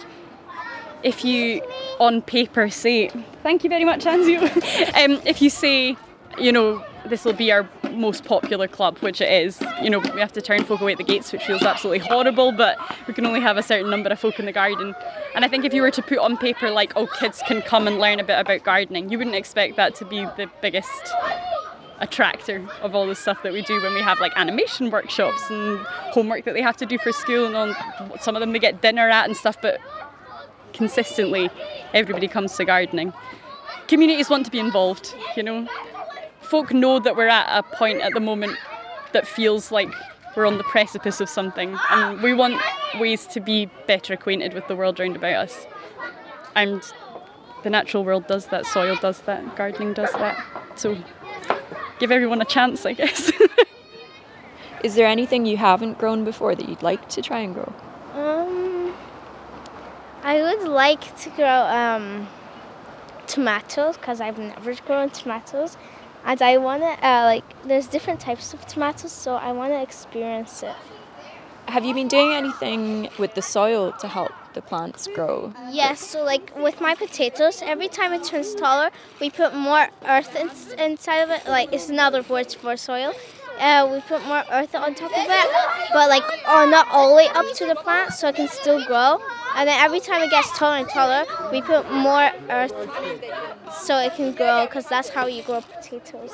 if 1.03 1.25
you 1.25 1.62
on 2.01 2.23
paper 2.23 2.69
say 2.69 3.09
thank 3.43 3.65
you 3.65 3.71
very 3.71 3.85
much 3.85 4.05
Anzio 4.05 4.41
um, 5.05 5.21
if 5.25 5.41
you 5.41 5.51
say 5.51 5.97
you 6.39 6.53
know 6.53 6.85
this 7.07 7.25
will 7.25 7.33
be 7.33 7.53
our 7.53 7.69
most 7.96 8.24
popular 8.24 8.68
club 8.68 8.98
which 8.98 9.20
it 9.20 9.30
is 9.30 9.61
you 9.82 9.90
know 9.90 9.98
we 9.98 10.20
have 10.20 10.32
to 10.32 10.42
turn 10.42 10.64
folk 10.64 10.80
away 10.80 10.92
at 10.92 10.98
the 10.98 11.04
gates 11.04 11.32
which 11.32 11.44
feels 11.44 11.62
absolutely 11.62 11.98
horrible 11.98 12.52
but 12.52 12.78
we 13.06 13.14
can 13.14 13.26
only 13.26 13.40
have 13.40 13.56
a 13.56 13.62
certain 13.62 13.90
number 13.90 14.09
of 14.11 14.18
folk 14.18 14.38
in 14.38 14.46
the 14.46 14.52
garden 14.52 14.94
and 15.35 15.44
I 15.44 15.48
think 15.48 15.64
if 15.64 15.74
you 15.74 15.82
were 15.82 15.90
to 15.90 16.02
put 16.02 16.18
on 16.18 16.37
paper 16.37 16.70
like 16.70 16.92
oh 16.96 17.06
kids 17.06 17.42
can 17.46 17.62
come 17.62 17.87
and 17.87 17.98
learn 17.98 18.20
a 18.20 18.24
bit 18.24 18.38
about 18.38 18.62
gardening 18.62 19.11
you 19.11 19.18
wouldn't 19.18 19.37
expect 19.37 19.76
that 19.76 19.94
to 19.96 20.04
be 20.04 20.24
the 20.37 20.50
biggest 20.62 21.14
attractor 21.98 22.62
of 22.82 22.94
all 22.94 23.06
the 23.06 23.14
stuff 23.14 23.42
that 23.42 23.52
we 23.52 23.62
do 23.62 23.80
when 23.80 23.94
we 23.94 24.02
have 24.02 24.20
like 24.20 24.32
animation 24.37 24.90
workshops 24.90 25.50
and 25.50 25.78
homework 26.12 26.44
that 26.44 26.52
they 26.52 26.61
have 26.61 26.76
to 26.76 26.85
do 26.85 26.98
for 26.98 27.11
school 27.11 27.46
and 27.46 27.56
on 27.56 27.74
some 28.20 28.37
of 28.37 28.40
them 28.40 28.52
they 28.52 28.59
get 28.59 28.82
dinner 28.82 29.09
at 29.09 29.24
and 29.24 29.37
stuff 29.37 29.56
but 29.62 29.80
consistently 30.76 31.50
everybody 31.94 32.28
comes 32.28 32.56
to 32.56 32.64
gardening. 32.64 33.12
Communities 33.88 34.28
want 34.28 34.44
to 34.44 34.50
be 34.50 34.59
involved, 34.59 35.14
you 35.37 35.42
know. 35.42 35.66
Folk 36.50 36.72
know 36.72 36.98
that 36.98 37.16
we're 37.16 37.28
at 37.28 37.46
a 37.59 37.62
point 37.76 38.00
at 38.00 38.12
the 38.12 38.20
moment 38.20 38.56
that 39.12 39.26
feels 39.26 39.72
like 39.72 39.88
we're 40.37 40.46
on 40.46 40.59
the 40.59 40.64
precipice 40.64 41.20
of 41.20 41.28
something, 41.28 41.76
and 41.90 42.22
we 42.22 42.35
want 42.35 42.61
ways 43.00 43.26
to 43.28 43.40
be 43.40 43.70
better 43.87 44.14
acquainted 44.14 44.52
with 44.52 44.66
the 44.68 44.76
world 44.76 44.98
round 45.00 45.16
about 45.16 45.35
us. 45.35 45.66
And 46.54 46.82
the 47.62 47.70
natural 47.70 48.04
world 48.04 48.26
does 48.26 48.46
that, 48.46 48.66
soil 48.66 48.96
does 48.96 49.20
that, 49.22 49.56
gardening 49.56 49.94
does 49.94 50.12
that. 50.12 50.42
So 50.76 50.96
give 51.98 52.12
everyone 52.12 52.40
a 52.40 52.44
chance, 52.44 52.87
I 52.87 52.92
guess. 52.92 53.32
Is 54.85 54.94
there 54.94 55.06
anything 55.06 55.46
you 55.46 55.56
haven't 55.56 55.98
grown 55.98 56.24
before 56.24 56.54
that 56.54 56.68
you'd 56.68 56.82
like 56.82 57.09
to 57.09 57.22
try 57.22 57.40
and 57.40 57.54
grow? 57.54 57.72
Um, 58.14 58.94
I 60.22 60.42
would 60.42 60.68
like 60.68 61.16
to 61.22 61.30
grow 61.30 61.46
um, 61.46 62.28
tomatoes 63.26 63.96
because 63.96 64.20
I've 64.20 64.38
never 64.38 64.74
grown 64.87 65.11
tomatoes, 65.11 65.76
and 66.27 66.43
I 66.43 66.59
want 66.59 66.83
to 66.83 67.07
uh, 67.07 67.23
like. 67.25 67.45
There's 67.65 67.87
different 67.87 68.21
types 68.21 68.53
of 68.53 68.67
tomatoes, 68.67 69.12
so 69.12 69.37
I 69.37 69.53
want 69.53 69.73
to 69.73 69.81
experience 69.81 70.62
it. 70.62 70.77
Have 71.69 71.85
you 71.85 71.95
been 71.95 72.09
doing 72.09 72.33
anything 72.33 73.09
with 73.19 73.35
the 73.35 73.43
soil 73.43 73.93
to 74.01 74.07
help 74.09 74.33
the 74.55 74.62
plants 74.62 75.09
grow? 75.09 75.53
Yes, 75.71 76.01
so 76.01 76.23
like 76.23 76.53
with 76.57 76.81
my 76.81 76.95
potatoes, 76.95 77.61
every 77.62 77.89
time 77.89 78.12
it 78.12 78.23
turns 78.23 78.55
taller, 78.55 78.91
we 79.21 79.31
put 79.31 79.55
more 79.55 79.89
earth 80.07 80.37
in, 80.37 80.51
inside 80.79 81.23
of 81.23 81.31
it. 81.31 81.47
Like 81.47 81.73
it's 81.73 81.89
another 81.89 82.23
word 82.23 82.53
for 82.53 82.77
soil. 82.77 83.15
Uh, 83.59 83.88
we 83.90 84.01
put 84.03 84.25
more 84.27 84.45
earth 84.51 84.75
on 84.75 84.95
top 84.95 85.11
of 85.11 85.25
it, 85.29 85.90
but 85.92 86.09
like 86.09 86.23
oh, 86.47 86.69
not 86.71 86.87
all 86.90 87.11
the 87.11 87.16
way 87.16 87.29
up 87.29 87.47
to 87.55 87.66
the 87.66 87.75
plant, 87.75 88.12
so 88.12 88.29
it 88.29 88.37
can 88.37 88.49
still 88.49 88.85
grow. 88.87 89.19
And 89.57 89.69
then 89.69 89.81
every 89.81 90.01
time 90.01 90.23
it 90.23 90.31
gets 90.31 90.57
taller 90.59 90.77
and 90.77 90.88
taller, 90.88 91.25
we 91.51 91.62
put 91.62 91.90
more 91.90 92.31
earth 92.51 92.75
so 93.73 93.99
it 93.99 94.14
can 94.14 94.33
grow, 94.35 94.66
because 94.66 94.87
that's 94.87 95.09
how 95.09 95.27
you 95.27 95.42
grow 95.42 95.62
potatoes. 95.62 96.33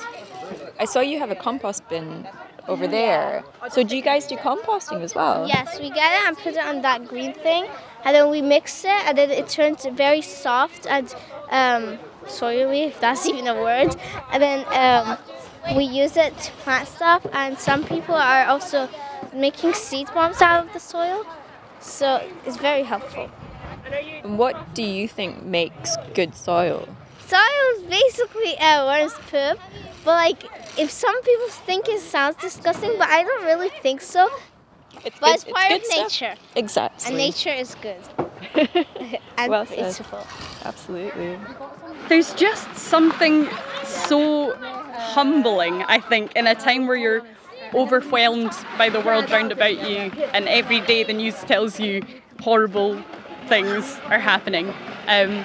I 0.80 0.84
saw 0.84 1.00
you 1.00 1.20
have 1.20 1.30
a 1.30 1.36
compost 1.36 1.88
bin 1.88 2.26
over 2.68 2.86
there. 2.86 3.44
So 3.70 3.82
do 3.82 3.96
you 3.96 4.02
guys 4.02 4.26
do 4.26 4.36
composting 4.36 5.02
as 5.02 5.14
well? 5.14 5.46
Yes, 5.46 5.78
we 5.78 5.90
get 5.90 6.22
it 6.22 6.28
and 6.28 6.36
put 6.36 6.54
it 6.54 6.64
on 6.64 6.82
that 6.82 7.06
green 7.06 7.32
thing, 7.32 7.66
and 8.04 8.14
then 8.14 8.30
we 8.30 8.42
mix 8.42 8.84
it, 8.84 8.90
and 8.90 9.16
then 9.16 9.30
it 9.30 9.48
turns 9.48 9.86
very 9.86 10.22
soft 10.22 10.86
and 10.86 11.14
um, 11.50 11.98
soily, 12.24 12.88
if 12.88 13.00
that's 13.00 13.26
even 13.30 13.46
a 13.46 13.54
word. 13.54 13.94
And 14.32 14.42
then 14.42 14.64
um, 14.72 15.18
we 15.76 15.84
use 15.84 16.16
it 16.16 16.36
to 16.38 16.52
plant 16.62 16.88
stuff, 16.88 17.26
and 17.32 17.58
some 17.58 17.84
people 17.84 18.14
are 18.14 18.46
also 18.46 18.88
making 19.32 19.74
seed 19.74 20.08
bombs 20.14 20.42
out 20.42 20.66
of 20.66 20.72
the 20.72 20.80
soil, 20.80 21.24
so 21.80 22.26
it's 22.44 22.56
very 22.56 22.82
helpful. 22.82 23.30
And 24.24 24.38
what 24.38 24.74
do 24.74 24.82
you 24.82 25.08
think 25.08 25.42
makes 25.42 25.96
good 26.14 26.34
soil? 26.34 26.88
Soil 27.26 27.40
is 27.76 27.82
basically 27.84 28.54
a 28.60 28.84
worm's 28.84 29.14
poop, 29.30 29.58
but 30.04 30.12
like 30.12 30.44
if 30.78 30.90
some 30.90 31.22
people 31.22 31.48
think 31.48 31.88
it 31.88 32.00
sounds 32.00 32.36
disgusting, 32.36 32.94
but 32.98 33.08
I 33.08 33.22
don't 33.22 33.44
really 33.44 33.70
think 33.80 34.00
so. 34.00 34.28
It's 35.04 35.18
but 35.18 35.26
good- 35.26 35.34
it's 35.34 35.44
part 35.44 35.70
it's 35.70 35.74
of 35.74 35.80
good 35.80 35.84
stuff. 35.86 36.20
nature. 36.20 36.34
Exactly. 36.56 37.06
And 37.08 37.16
nature 37.16 37.50
is 37.50 37.74
good. 37.76 38.02
and 39.38 39.50
Well 39.50 39.64
beautiful. 39.64 40.26
Absolutely. 40.64 41.38
There's 42.08 42.32
just 42.34 42.76
something 42.76 43.48
so 43.84 44.54
humbling, 44.92 45.82
I 45.84 45.98
think, 46.00 46.32
in 46.36 46.46
a 46.46 46.54
time 46.54 46.86
where 46.86 46.96
you're 46.96 47.22
overwhelmed 47.74 48.52
by 48.76 48.88
the 48.88 49.00
world 49.00 49.30
round 49.30 49.50
about 49.52 49.88
you, 49.88 49.96
and 50.34 50.46
every 50.48 50.80
day 50.80 51.02
the 51.04 51.12
news 51.12 51.34
tells 51.44 51.80
you 51.80 52.02
horrible 52.40 53.02
things 53.46 53.98
are 54.06 54.18
happening. 54.18 54.72
Um, 55.08 55.44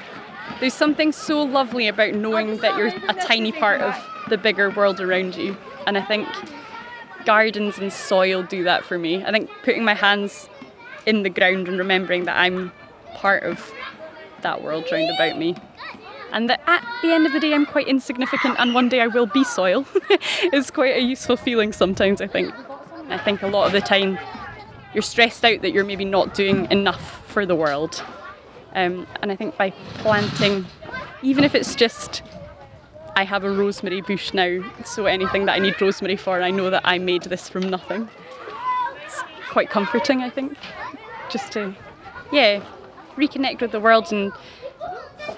there's 0.59 0.73
something 0.73 1.11
so 1.11 1.43
lovely 1.43 1.87
about 1.87 2.13
knowing 2.13 2.57
that 2.57 2.77
you're 2.77 2.87
a 3.07 3.13
tiny 3.13 3.51
part 3.51 3.81
of 3.81 3.95
the 4.29 4.37
bigger 4.37 4.69
world 4.71 4.99
around 4.99 5.35
you, 5.35 5.55
and 5.85 5.97
I 5.97 6.01
think 6.01 6.27
gardens 7.27 7.77
and 7.77 7.91
soil 7.91 8.41
do 8.41 8.63
that 8.63 8.85
for 8.85 8.97
me. 8.97 9.21
I 9.23 9.31
think 9.31 9.49
putting 9.61 9.83
my 9.83 9.93
hands 9.93 10.49
in 11.05 11.23
the 11.23 11.29
ground 11.29 11.67
and 11.67 11.77
remembering 11.77 12.23
that 12.23 12.37
I'm 12.37 12.71
part 13.15 13.43
of 13.43 13.71
that 14.41 14.63
world 14.63 14.85
round 14.89 15.09
about 15.13 15.37
me. 15.37 15.53
And 16.31 16.49
that 16.49 16.61
at 16.67 16.85
the 17.01 17.11
end 17.13 17.25
of 17.25 17.33
the 17.33 17.39
day, 17.41 17.53
I'm 17.53 17.65
quite 17.65 17.87
insignificant, 17.87 18.55
and 18.59 18.73
one 18.73 18.87
day 18.87 19.01
I 19.01 19.07
will 19.07 19.25
be 19.25 19.43
soil. 19.43 19.85
is 20.53 20.71
quite 20.71 20.95
a 20.95 21.01
useful 21.01 21.35
feeling 21.35 21.73
sometimes, 21.73 22.21
I 22.21 22.27
think. 22.27 22.53
I 23.09 23.17
think 23.17 23.41
a 23.43 23.47
lot 23.47 23.65
of 23.65 23.73
the 23.73 23.81
time 23.81 24.17
you're 24.93 25.01
stressed 25.01 25.43
out 25.43 25.61
that 25.61 25.71
you're 25.71 25.83
maybe 25.83 26.05
not 26.05 26.33
doing 26.33 26.69
enough 26.71 27.25
for 27.27 27.45
the 27.45 27.55
world. 27.55 28.03
Um, 28.73 29.05
and 29.21 29.31
I 29.31 29.35
think 29.35 29.57
by 29.57 29.71
planting, 29.99 30.65
even 31.21 31.43
if 31.43 31.55
it's 31.55 31.75
just 31.75 32.21
I 33.17 33.23
have 33.23 33.43
a 33.43 33.49
rosemary 33.49 34.01
bush 34.01 34.31
now, 34.31 34.63
so 34.85 35.07
anything 35.07 35.47
that 35.47 35.53
I 35.53 35.57
need 35.57 35.81
rosemary 35.81 36.17
for, 36.17 36.39
I 36.39 36.51
know 36.51 36.69
that 36.69 36.83
I 36.85 36.99
made 36.99 37.23
this 37.23 37.49
from 37.49 37.67
nothing. 37.67 38.07
It's 39.03 39.23
quite 39.49 39.71
comforting, 39.71 40.21
I 40.21 40.29
think, 40.29 40.55
just 41.27 41.51
to, 41.53 41.73
yeah, 42.31 42.63
reconnect 43.15 43.59
with 43.59 43.71
the 43.71 43.79
world 43.79 44.13
and 44.13 44.31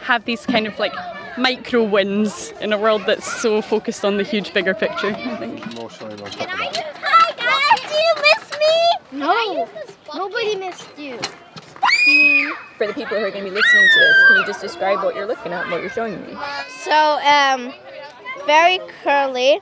have 0.01 0.25
these 0.25 0.45
kind 0.45 0.67
of 0.67 0.77
like 0.77 0.91
micro 1.37 1.81
wins 1.85 2.51
in 2.59 2.73
a 2.73 2.77
world 2.77 3.03
that's 3.07 3.31
so 3.41 3.61
focused 3.61 4.03
on 4.03 4.17
the 4.17 4.23
huge, 4.23 4.53
bigger 4.53 4.73
picture, 4.73 5.15
I 5.15 5.37
think. 5.37 5.63
Hi 5.63 7.31
guys, 7.37 7.79
do 7.89 7.95
you 7.95 8.13
miss 8.27 8.51
me? 8.59 9.19
No, 9.19 9.69
nobody 10.13 10.55
missed 10.57 10.89
you. 10.97 11.17
For 12.77 12.87
the 12.87 12.93
people 12.93 13.17
who 13.17 13.25
are 13.25 13.31
going 13.31 13.43
to 13.43 13.49
be 13.49 13.55
listening 13.55 13.87
to 13.87 13.99
this, 13.99 14.17
can 14.27 14.37
you 14.37 14.45
just 14.45 14.61
describe 14.61 15.03
what 15.03 15.15
you're 15.15 15.25
looking 15.27 15.51
at 15.51 15.63
and 15.63 15.71
what 15.71 15.81
you're 15.81 15.89
showing 15.89 16.21
me? 16.21 16.37
So, 16.83 17.19
um, 17.19 17.73
very 18.45 18.79
curly, 19.03 19.59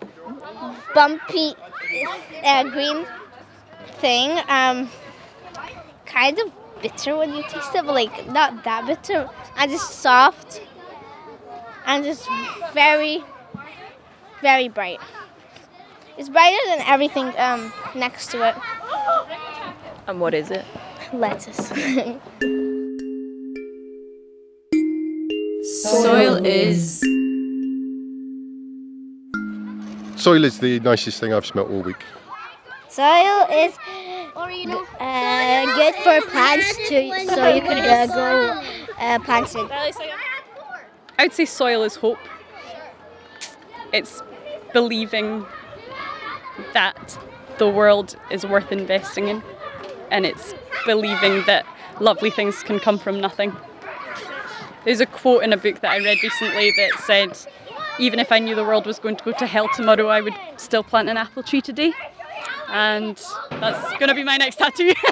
bumpy, 0.93 1.55
uh, 2.43 2.63
green 2.65 3.05
thing. 3.99 4.39
Um, 4.47 4.89
kind 6.05 6.37
of 6.39 6.51
bitter 6.81 7.17
when 7.17 7.33
you 7.33 7.43
taste 7.43 7.73
it, 7.75 7.85
but 7.85 7.93
like 7.93 8.27
not 8.31 8.63
that 8.63 8.85
bitter. 8.85 9.29
And 9.57 9.71
just 9.71 9.99
soft, 9.99 10.61
and 11.85 12.03
just 12.03 12.27
very, 12.73 13.23
very 14.41 14.69
bright. 14.69 14.99
It's 16.17 16.29
brighter 16.29 16.57
than 16.67 16.81
everything 16.81 17.33
um, 17.37 17.71
next 17.95 18.31
to 18.31 18.47
it. 18.47 18.55
And 20.07 20.19
what 20.21 20.33
is 20.33 20.51
it? 20.51 20.65
Lettuce. 21.13 21.67
Soil 25.83 26.45
is. 26.45 26.99
Soil 30.21 30.43
is 30.43 30.59
the 30.59 30.79
nicest 30.81 31.19
thing 31.19 31.33
I've 31.33 31.45
smelt 31.45 31.69
all 31.69 31.81
week. 31.81 32.03
Soil 32.89 33.47
is 33.51 33.73
uh, 34.99 35.65
good 35.75 35.95
for 35.95 36.21
plants 36.29 36.75
too, 36.89 37.11
so 37.27 37.47
you 37.47 37.61
can 37.61 38.09
uh, 38.09 38.13
grow 38.13 38.61
uh, 38.99 39.19
plants 39.19 39.55
in. 39.55 39.69
I'd 41.19 41.33
say 41.33 41.45
soil 41.45 41.83
is 41.83 41.95
hope. 41.95 42.19
It's 43.93 44.21
believing 44.73 45.45
that 46.73 47.17
the 47.57 47.69
world 47.69 48.17
is 48.29 48.45
worth 48.45 48.71
investing 48.71 49.27
in, 49.27 49.43
and 50.11 50.25
it's 50.25 50.53
believing 50.85 51.43
that 51.45 51.65
lovely 51.99 52.29
things 52.29 52.63
can 52.63 52.79
come 52.79 52.97
from 52.97 53.19
nothing. 53.19 53.55
There's 54.85 55.01
a 55.01 55.05
quote 55.05 55.43
in 55.43 55.51
a 55.51 55.57
book 55.57 55.81
that 55.81 55.91
I 55.91 55.97
read 55.97 56.17
recently 56.23 56.71
that 56.77 56.99
said, 57.03 57.37
Even 57.99 58.19
if 58.19 58.31
I 58.31 58.39
knew 58.39 58.55
the 58.55 58.63
world 58.63 58.85
was 58.85 58.99
going 58.99 59.17
to 59.17 59.23
go 59.23 59.31
to 59.33 59.45
hell 59.45 59.67
tomorrow, 59.75 60.07
I 60.07 60.21
would 60.21 60.35
still 60.57 60.83
plant 60.83 61.09
an 61.09 61.17
apple 61.17 61.43
tree 61.43 61.61
today. 61.61 61.93
And 62.69 63.21
that's 63.49 63.89
going 63.97 64.09
to 64.09 64.15
be 64.15 64.23
my 64.23 64.37
next 64.37 64.57
tattoo. 64.57 64.93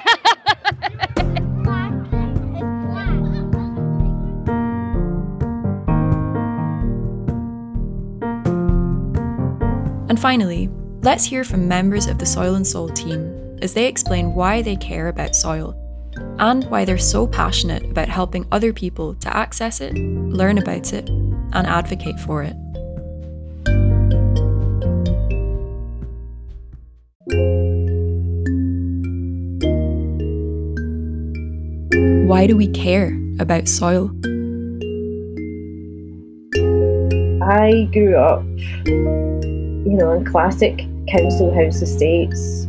And 10.08 10.22
finally, 10.22 10.70
let's 11.02 11.26
hear 11.26 11.44
from 11.44 11.68
members 11.68 12.08
of 12.08 12.20
the 12.20 12.26
Soil 12.26 12.56
and 12.56 12.66
Soul 12.66 12.88
team 12.88 13.35
as 13.62 13.74
they 13.74 13.88
explain 13.88 14.34
why 14.34 14.62
they 14.62 14.76
care 14.76 15.08
about 15.08 15.36
soil 15.36 15.76
and 16.40 16.64
why 16.66 16.86
they're 16.86 16.98
so 16.98 17.28
passionate 17.28 17.84
about 17.86 18.10
helping 18.10 18.46
other 18.52 18.74
people 18.74 19.16
to 19.16 19.36
access 19.36 19.82
it, 19.82 19.94
learn 19.96 20.58
about 20.58 20.94
it, 20.94 21.10
and 21.10 21.68
advocate 21.68 22.20
for 22.20 22.44
it. 22.44 22.56
Why 32.28 32.48
do 32.48 32.58
we 32.58 32.68
care 32.68 33.18
about 33.40 33.68
soil? 33.68 34.10
I 37.42 37.88
grew 37.94 38.18
up, 38.18 38.44
you 38.86 39.96
know, 39.98 40.12
in 40.14 40.26
classic 40.26 40.80
council 41.08 41.54
house 41.54 41.82
estates. 41.82 42.68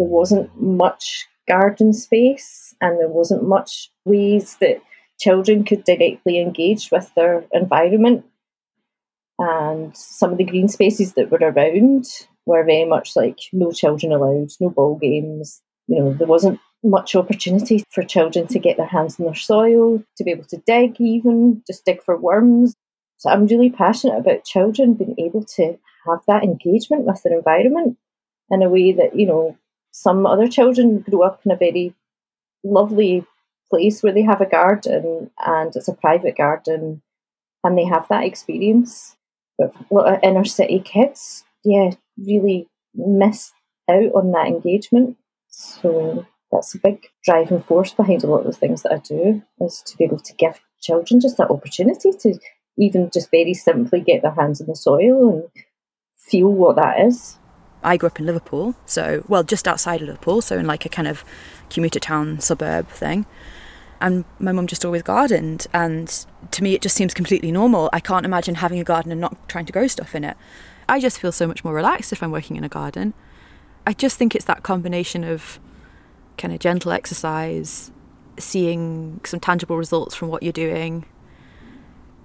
There 0.00 0.08
wasn't 0.08 0.58
much 0.58 1.28
garden 1.46 1.92
space 1.92 2.74
and 2.80 2.98
there 2.98 3.08
wasn't 3.08 3.46
much 3.46 3.90
ways 4.06 4.56
that 4.62 4.80
children 5.18 5.62
could 5.62 5.84
directly 5.84 6.40
engage 6.40 6.90
with 6.90 7.12
their 7.14 7.44
environment. 7.52 8.24
And 9.38 9.94
some 9.94 10.32
of 10.32 10.38
the 10.38 10.44
green 10.44 10.68
spaces 10.68 11.12
that 11.12 11.30
were 11.30 11.36
around 11.36 12.06
were 12.46 12.64
very 12.64 12.86
much 12.86 13.14
like 13.14 13.40
no 13.52 13.72
children 13.72 14.10
allowed, 14.10 14.48
no 14.58 14.70
ball 14.70 14.96
games. 14.96 15.60
You 15.86 15.98
know, 15.98 16.14
there 16.14 16.26
wasn't 16.26 16.60
much 16.82 17.14
opportunity 17.14 17.84
for 17.90 18.02
children 18.02 18.46
to 18.46 18.58
get 18.58 18.78
their 18.78 18.86
hands 18.86 19.18
in 19.18 19.26
their 19.26 19.34
soil, 19.34 20.02
to 20.16 20.24
be 20.24 20.30
able 20.30 20.44
to 20.44 20.62
dig 20.66 20.98
even, 20.98 21.62
just 21.66 21.84
dig 21.84 22.02
for 22.02 22.16
worms. 22.16 22.74
So 23.18 23.28
I'm 23.28 23.46
really 23.46 23.68
passionate 23.68 24.16
about 24.16 24.44
children 24.46 24.94
being 24.94 25.16
able 25.18 25.44
to 25.56 25.78
have 26.06 26.20
that 26.26 26.42
engagement 26.42 27.04
with 27.04 27.22
their 27.22 27.36
environment 27.36 27.98
in 28.50 28.62
a 28.62 28.70
way 28.70 28.92
that, 28.92 29.14
you 29.14 29.26
know, 29.26 29.58
some 29.90 30.26
other 30.26 30.48
children 30.48 31.00
grow 31.00 31.22
up 31.22 31.40
in 31.44 31.52
a 31.52 31.56
very 31.56 31.94
lovely 32.62 33.24
place 33.70 34.02
where 34.02 34.12
they 34.12 34.22
have 34.22 34.40
a 34.40 34.46
garden 34.46 35.30
and 35.38 35.74
it's 35.74 35.88
a 35.88 35.94
private 35.94 36.36
garden 36.36 37.02
and 37.64 37.78
they 37.78 37.84
have 37.84 38.06
that 38.08 38.24
experience. 38.24 39.16
But 39.58 39.74
a 39.90 39.94
lot 39.94 40.12
of 40.12 40.20
inner 40.22 40.44
city 40.44 40.80
kids, 40.80 41.44
yeah, 41.64 41.90
really 42.18 42.68
miss 42.94 43.52
out 43.88 44.12
on 44.14 44.32
that 44.32 44.46
engagement. 44.46 45.16
So 45.48 46.26
that's 46.50 46.74
a 46.74 46.78
big 46.78 47.06
driving 47.24 47.62
force 47.62 47.92
behind 47.92 48.24
a 48.24 48.26
lot 48.26 48.40
of 48.40 48.46
the 48.46 48.52
things 48.52 48.82
that 48.82 48.92
I 48.92 48.98
do 48.98 49.42
is 49.60 49.82
to 49.86 49.96
be 49.96 50.04
able 50.04 50.20
to 50.20 50.34
give 50.34 50.60
children 50.80 51.20
just 51.20 51.36
that 51.36 51.50
opportunity 51.50 52.10
to 52.12 52.38
even 52.78 53.10
just 53.12 53.30
very 53.30 53.54
simply 53.54 54.00
get 54.00 54.22
their 54.22 54.32
hands 54.32 54.60
in 54.60 54.66
the 54.66 54.74
soil 54.74 55.28
and 55.28 55.64
feel 56.16 56.48
what 56.48 56.76
that 56.76 57.00
is. 57.00 57.39
I 57.82 57.96
grew 57.96 58.08
up 58.08 58.20
in 58.20 58.26
Liverpool, 58.26 58.74
so 58.86 59.24
well, 59.28 59.42
just 59.42 59.66
outside 59.66 60.02
of 60.02 60.08
Liverpool, 60.08 60.42
so 60.42 60.58
in 60.58 60.66
like 60.66 60.84
a 60.84 60.88
kind 60.88 61.08
of 61.08 61.24
commuter 61.70 62.00
town 62.00 62.40
suburb 62.40 62.88
thing. 62.88 63.26
And 64.00 64.24
my 64.38 64.52
mum 64.52 64.66
just 64.66 64.84
always 64.84 65.02
gardened, 65.02 65.66
and 65.72 66.26
to 66.50 66.62
me, 66.62 66.74
it 66.74 66.82
just 66.82 66.96
seems 66.96 67.12
completely 67.12 67.52
normal. 67.52 67.90
I 67.92 68.00
can't 68.00 68.24
imagine 68.24 68.56
having 68.56 68.80
a 68.80 68.84
garden 68.84 69.12
and 69.12 69.20
not 69.20 69.48
trying 69.48 69.66
to 69.66 69.72
grow 69.72 69.86
stuff 69.86 70.14
in 70.14 70.24
it. 70.24 70.36
I 70.88 71.00
just 71.00 71.20
feel 71.20 71.32
so 71.32 71.46
much 71.46 71.64
more 71.64 71.74
relaxed 71.74 72.12
if 72.12 72.22
I'm 72.22 72.30
working 72.30 72.56
in 72.56 72.64
a 72.64 72.68
garden. 72.68 73.14
I 73.86 73.92
just 73.92 74.16
think 74.16 74.34
it's 74.34 74.46
that 74.46 74.62
combination 74.62 75.22
of 75.24 75.60
kind 76.38 76.52
of 76.54 76.60
gentle 76.60 76.92
exercise, 76.92 77.90
seeing 78.38 79.20
some 79.24 79.40
tangible 79.40 79.76
results 79.76 80.14
from 80.14 80.28
what 80.28 80.42
you're 80.42 80.52
doing, 80.52 81.04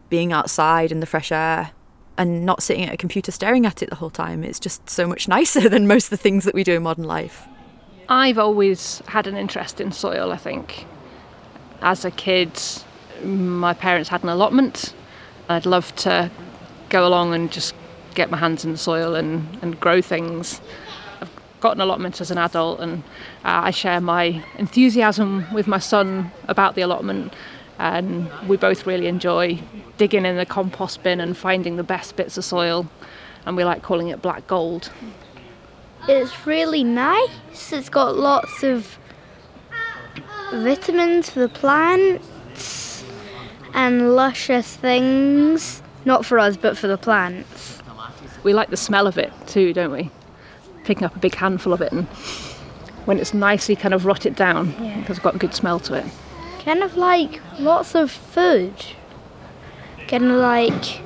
being 0.10 0.32
outside 0.32 0.92
in 0.92 1.02
the 1.02 1.06
fresh 1.06 1.32
air, 1.32 1.72
and 2.18 2.46
not 2.46 2.64
sitting 2.64 2.86
at 2.86 2.94
a 2.94 2.98
computer 2.98 3.32
staring 3.32 3.66
at 3.66 3.82
it 3.82 3.90
the 3.90 3.96
whole 3.96 4.10
time. 4.10 4.44
It's 4.44 4.60
just 4.60 4.90
so 4.90 5.08
much 5.08 5.28
nicer 5.28 5.70
than 5.70 5.88
most 5.88 6.06
of 6.06 6.10
the 6.12 6.18
things 6.18 6.46
that 6.46 6.56
we 6.56 6.64
do 6.64 6.74
in 6.74 6.84
modern 6.84 7.06
life. 7.06 7.48
I've 8.08 8.38
always 8.38 9.02
had 9.08 9.28
an 9.28 9.36
interest 9.36 9.82
in 9.82 9.92
soil, 9.92 10.32
I 10.32 10.38
think. 10.38 10.86
As 11.82 12.06
a 12.06 12.12
kid, 12.12 12.52
my 13.24 13.74
parents 13.74 14.10
had 14.10 14.24
an 14.24 14.30
allotment. 14.30 14.94
I'd 15.50 15.66
love 15.66 15.96
to 15.98 16.32
go 16.90 17.08
along 17.08 17.34
and 17.34 17.52
just 17.52 17.74
get 18.14 18.30
my 18.30 18.38
hands 18.38 18.64
in 18.64 18.72
the 18.72 18.78
soil 18.78 19.16
and, 19.16 19.58
and 19.62 19.80
grow 19.80 20.02
things. 20.02 20.62
I've 21.20 21.30
got 21.60 21.76
an 21.76 21.82
allotment 21.82 22.22
as 22.22 22.32
an 22.32 22.38
adult, 22.38 22.80
and 22.80 23.04
uh, 23.44 23.66
I 23.66 23.72
share 23.72 24.00
my 24.00 24.44
enthusiasm 24.58 25.46
with 25.54 25.68
my 25.68 25.80
son 25.80 26.32
about 26.48 26.76
the 26.76 26.82
allotment 26.82 27.34
and 27.80 28.30
we 28.48 28.58
both 28.58 28.86
really 28.86 29.08
enjoy 29.08 29.60
digging 29.98 30.26
in 30.26 30.38
the 30.38 30.46
compost 30.46 31.04
bin 31.04 31.20
and 31.20 31.36
finding 31.36 31.76
the 31.76 31.84
best 31.84 32.16
bits 32.16 32.38
of 32.38 32.46
soil 32.46 32.88
and 33.46 33.56
we 33.58 33.64
like 33.64 33.82
calling 33.82 34.08
it 34.10 34.22
black 34.22 34.46
gold. 34.48 34.92
It's 36.08 36.46
really 36.46 36.84
nice. 36.84 37.72
It's 37.74 37.90
got 37.90 38.16
lots 38.16 38.64
of 38.64 38.98
vitamins 40.52 41.30
for 41.30 41.40
the 41.42 41.50
plants 41.50 43.04
and 43.74 44.16
luscious 44.16 44.76
things. 44.76 45.82
Not 46.06 46.26
for 46.26 46.38
us, 46.40 46.56
but 46.56 46.78
for 46.78 46.88
the 46.88 46.98
plants. 46.98 47.82
We 48.44 48.54
like 48.54 48.70
the 48.70 48.78
smell 48.78 49.08
of 49.08 49.18
it 49.18 49.34
too, 49.48 49.74
don't 49.74 49.92
we? 49.92 50.12
Picking 50.84 51.04
up 51.06 51.16
a 51.16 51.20
big 51.20 51.34
handful 51.36 51.74
of 51.74 51.82
it 51.82 51.92
and 51.92 52.06
when 53.06 53.20
it's 53.20 53.34
nicely 53.34 53.76
kind 53.76 53.94
of 53.94 54.06
rotted 54.06 54.36
down 54.36 54.74
Yeah. 54.82 55.00
because 55.00 55.18
it's 55.18 55.24
got 55.24 55.36
a 55.36 55.38
good 55.40 55.54
smell 55.54 55.80
to 55.82 55.96
it. 55.96 56.06
Kind 56.66 56.82
of 56.82 56.98
like 56.98 57.40
lots 57.60 57.94
of 57.94 58.10
food. 58.10 58.74
Kind 60.08 60.32
of 60.32 60.38
like 60.38 61.00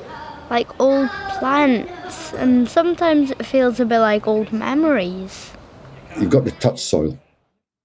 like 0.49 0.79
old 0.79 1.09
plants 1.37 2.33
and 2.33 2.67
sometimes 2.69 3.31
it 3.31 3.45
feels 3.45 3.77
a 3.81 3.85
bit 3.85 3.99
like 3.99 4.25
old 4.25 4.53
memories. 4.53 5.51
You've 6.17 6.29
got 6.29 6.45
to 6.45 6.51
touch 6.51 6.79
soil. 6.81 7.19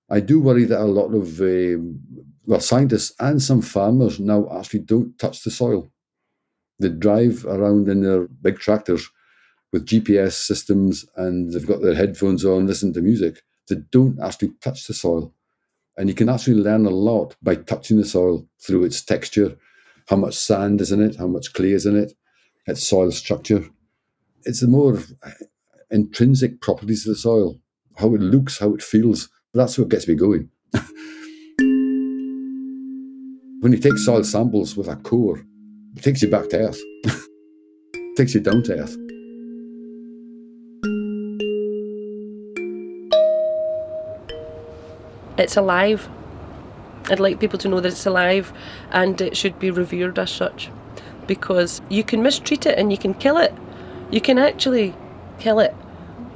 I 0.09 0.21
do 0.21 0.41
worry 0.41 0.65
that 0.67 0.81
a 0.81 0.85
lot 0.85 1.13
of 1.15 1.41
um, 1.41 1.99
well 2.47 2.61
scientists 2.61 3.13
and 3.19 3.43
some 3.43 3.61
farmers 3.61 4.21
now 4.21 4.49
actually 4.57 4.81
don't 4.81 5.19
touch 5.19 5.43
the 5.43 5.51
soil. 5.51 5.91
They 6.79 6.91
drive 6.91 7.45
around 7.45 7.89
in 7.89 8.03
their 8.03 8.29
big 8.29 8.61
tractors 8.61 9.11
with 9.73 9.87
GPS 9.87 10.35
systems 10.35 11.05
and 11.17 11.53
they've 11.53 11.67
got 11.67 11.83
their 11.83 11.97
headphones 11.97 12.45
on, 12.45 12.69
listen 12.69 12.93
to 12.93 13.03
music. 13.03 13.43
They 13.69 13.79
don't 13.91 14.21
actually 14.21 14.53
touch 14.61 14.87
the 14.87 14.95
soil. 14.95 15.35
And 15.97 16.09
you 16.09 16.15
can 16.15 16.29
actually 16.29 16.57
learn 16.57 16.87
a 16.87 16.91
lot 16.91 17.37
by 17.43 17.55
touching 17.55 17.99
the 17.99 18.05
soil 18.05 18.49
through 18.61 18.85
its 18.85 19.03
texture, 19.03 19.57
how 20.09 20.17
much 20.17 20.35
sand 20.35 20.81
is 20.81 20.91
in 20.91 21.01
it, 21.01 21.17
how 21.17 21.29
much 21.29 21.53
clay 21.53 21.71
is 21.71 21.87
in 21.87 21.97
it, 21.97 22.13
its 22.67 22.87
soil 22.87 23.11
structure. 23.13 23.65
It's 24.45 24.61
the 24.61 24.67
more 24.67 24.99
uh, 25.23 25.31
intrinsic 25.91 26.61
properties 26.61 27.07
of 27.07 27.15
the 27.15 27.21
soil, 27.21 27.61
how 27.97 28.15
it 28.15 28.21
looks, 28.21 28.59
how 28.59 28.75
it 28.75 28.83
feels. 28.83 29.29
That's 29.53 29.79
what 29.79 29.89
gets 29.89 30.09
me 30.09 30.15
going. 30.17 30.51
when 33.61 33.73
you 33.73 33.79
take 33.79 33.99
soil 33.99 34.25
samples 34.25 34.77
with 34.77 34.89
a 34.89 34.97
core, 34.97 35.45
it 35.97 36.03
takes 36.03 36.23
you 36.23 36.29
back 36.29 36.49
to 36.51 36.59
earth, 36.59 36.81
takes 38.17 38.35
you 38.35 38.41
down 38.41 38.65
to 38.65 38.79
earth. 38.81 38.97
It's 45.37 45.57
alive. 45.57 46.09
I'd 47.11 47.21
like 47.21 47.41
people 47.41 47.59
to 47.59 47.69
know 47.69 47.81
that 47.81 47.93
it's 47.93 48.07
alive 48.07 48.53
and 48.91 49.21
it 49.21 49.37
should 49.37 49.59
be 49.59 49.71
revered 49.71 50.19
as 50.19 50.31
such 50.31 50.71
because 51.27 51.83
you 51.89 52.05
can 52.05 52.23
mistreat 52.23 52.67
it 52.67 52.79
and 52.79 52.91
you 52.91 52.99
can 52.99 53.15
kill 53.15 53.37
it. 53.37 53.53
You 54.11 54.21
can 54.21 54.39
actually 54.39 54.95
kill 55.39 55.59
it. 55.59 55.75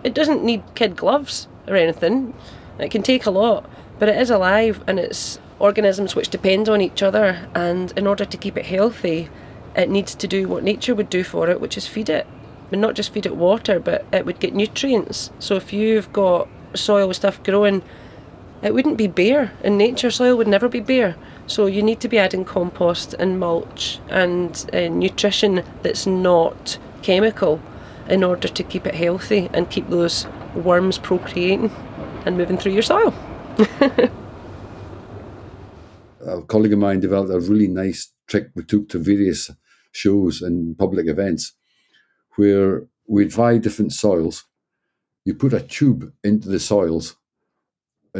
It 0.04 0.14
doesn't 0.14 0.44
need 0.44 0.62
kid 0.74 0.96
gloves 0.96 1.48
or 1.66 1.76
anything. 1.76 2.34
It 2.78 2.90
can 2.90 3.02
take 3.02 3.26
a 3.26 3.30
lot, 3.30 3.68
but 3.98 4.08
it 4.08 4.16
is 4.16 4.30
alive 4.30 4.82
and 4.86 4.98
it's 4.98 5.38
organisms 5.58 6.14
which 6.14 6.28
depend 6.28 6.68
on 6.68 6.80
each 6.80 7.02
other 7.02 7.48
and 7.54 7.92
in 7.96 8.06
order 8.06 8.24
to 8.24 8.36
keep 8.36 8.56
it 8.56 8.66
healthy, 8.66 9.28
it 9.74 9.90
needs 9.90 10.14
to 10.14 10.26
do 10.26 10.48
what 10.48 10.62
nature 10.62 10.94
would 10.94 11.10
do 11.10 11.24
for 11.24 11.48
it, 11.48 11.60
which 11.60 11.76
is 11.76 11.86
feed 11.86 12.08
it. 12.08 12.26
But 12.70 12.78
not 12.78 12.94
just 12.94 13.12
feed 13.12 13.26
it 13.26 13.36
water, 13.36 13.80
but 13.80 14.04
it 14.12 14.26
would 14.26 14.40
get 14.40 14.54
nutrients. 14.54 15.30
So 15.38 15.54
if 15.54 15.72
you've 15.72 16.12
got 16.12 16.48
soil 16.74 17.08
with 17.08 17.16
stuff 17.16 17.42
growing 17.42 17.82
it 18.62 18.74
wouldn't 18.74 18.96
be 18.96 19.06
bare. 19.06 19.52
In 19.62 19.76
nature, 19.76 20.10
soil 20.10 20.36
would 20.36 20.48
never 20.48 20.68
be 20.68 20.80
bare. 20.80 21.16
So 21.46 21.66
you 21.66 21.82
need 21.82 22.00
to 22.00 22.08
be 22.08 22.18
adding 22.18 22.44
compost 22.44 23.14
and 23.14 23.38
mulch 23.38 24.00
and 24.08 24.68
uh, 24.72 24.88
nutrition 24.88 25.64
that's 25.82 26.06
not 26.06 26.78
chemical 27.02 27.60
in 28.08 28.24
order 28.24 28.48
to 28.48 28.62
keep 28.62 28.86
it 28.86 28.94
healthy 28.94 29.48
and 29.52 29.70
keep 29.70 29.88
those 29.88 30.26
worms 30.54 30.98
procreating 30.98 31.70
and 32.26 32.36
moving 32.36 32.58
through 32.58 32.72
your 32.72 32.82
soil. 32.82 33.14
a 36.20 36.42
colleague 36.42 36.72
of 36.72 36.78
mine 36.78 37.00
developed 37.00 37.32
a 37.32 37.40
really 37.40 37.68
nice 37.68 38.12
trick 38.26 38.50
we 38.54 38.64
took 38.64 38.88
to 38.88 38.98
various 38.98 39.50
shows 39.92 40.42
and 40.42 40.76
public 40.76 41.06
events 41.06 41.54
where 42.36 42.86
we'd 43.06 43.30
try 43.30 43.56
different 43.58 43.92
soils. 43.92 44.44
You 45.24 45.34
put 45.34 45.52
a 45.52 45.60
tube 45.60 46.12
into 46.24 46.48
the 46.48 46.60
soils 46.60 47.16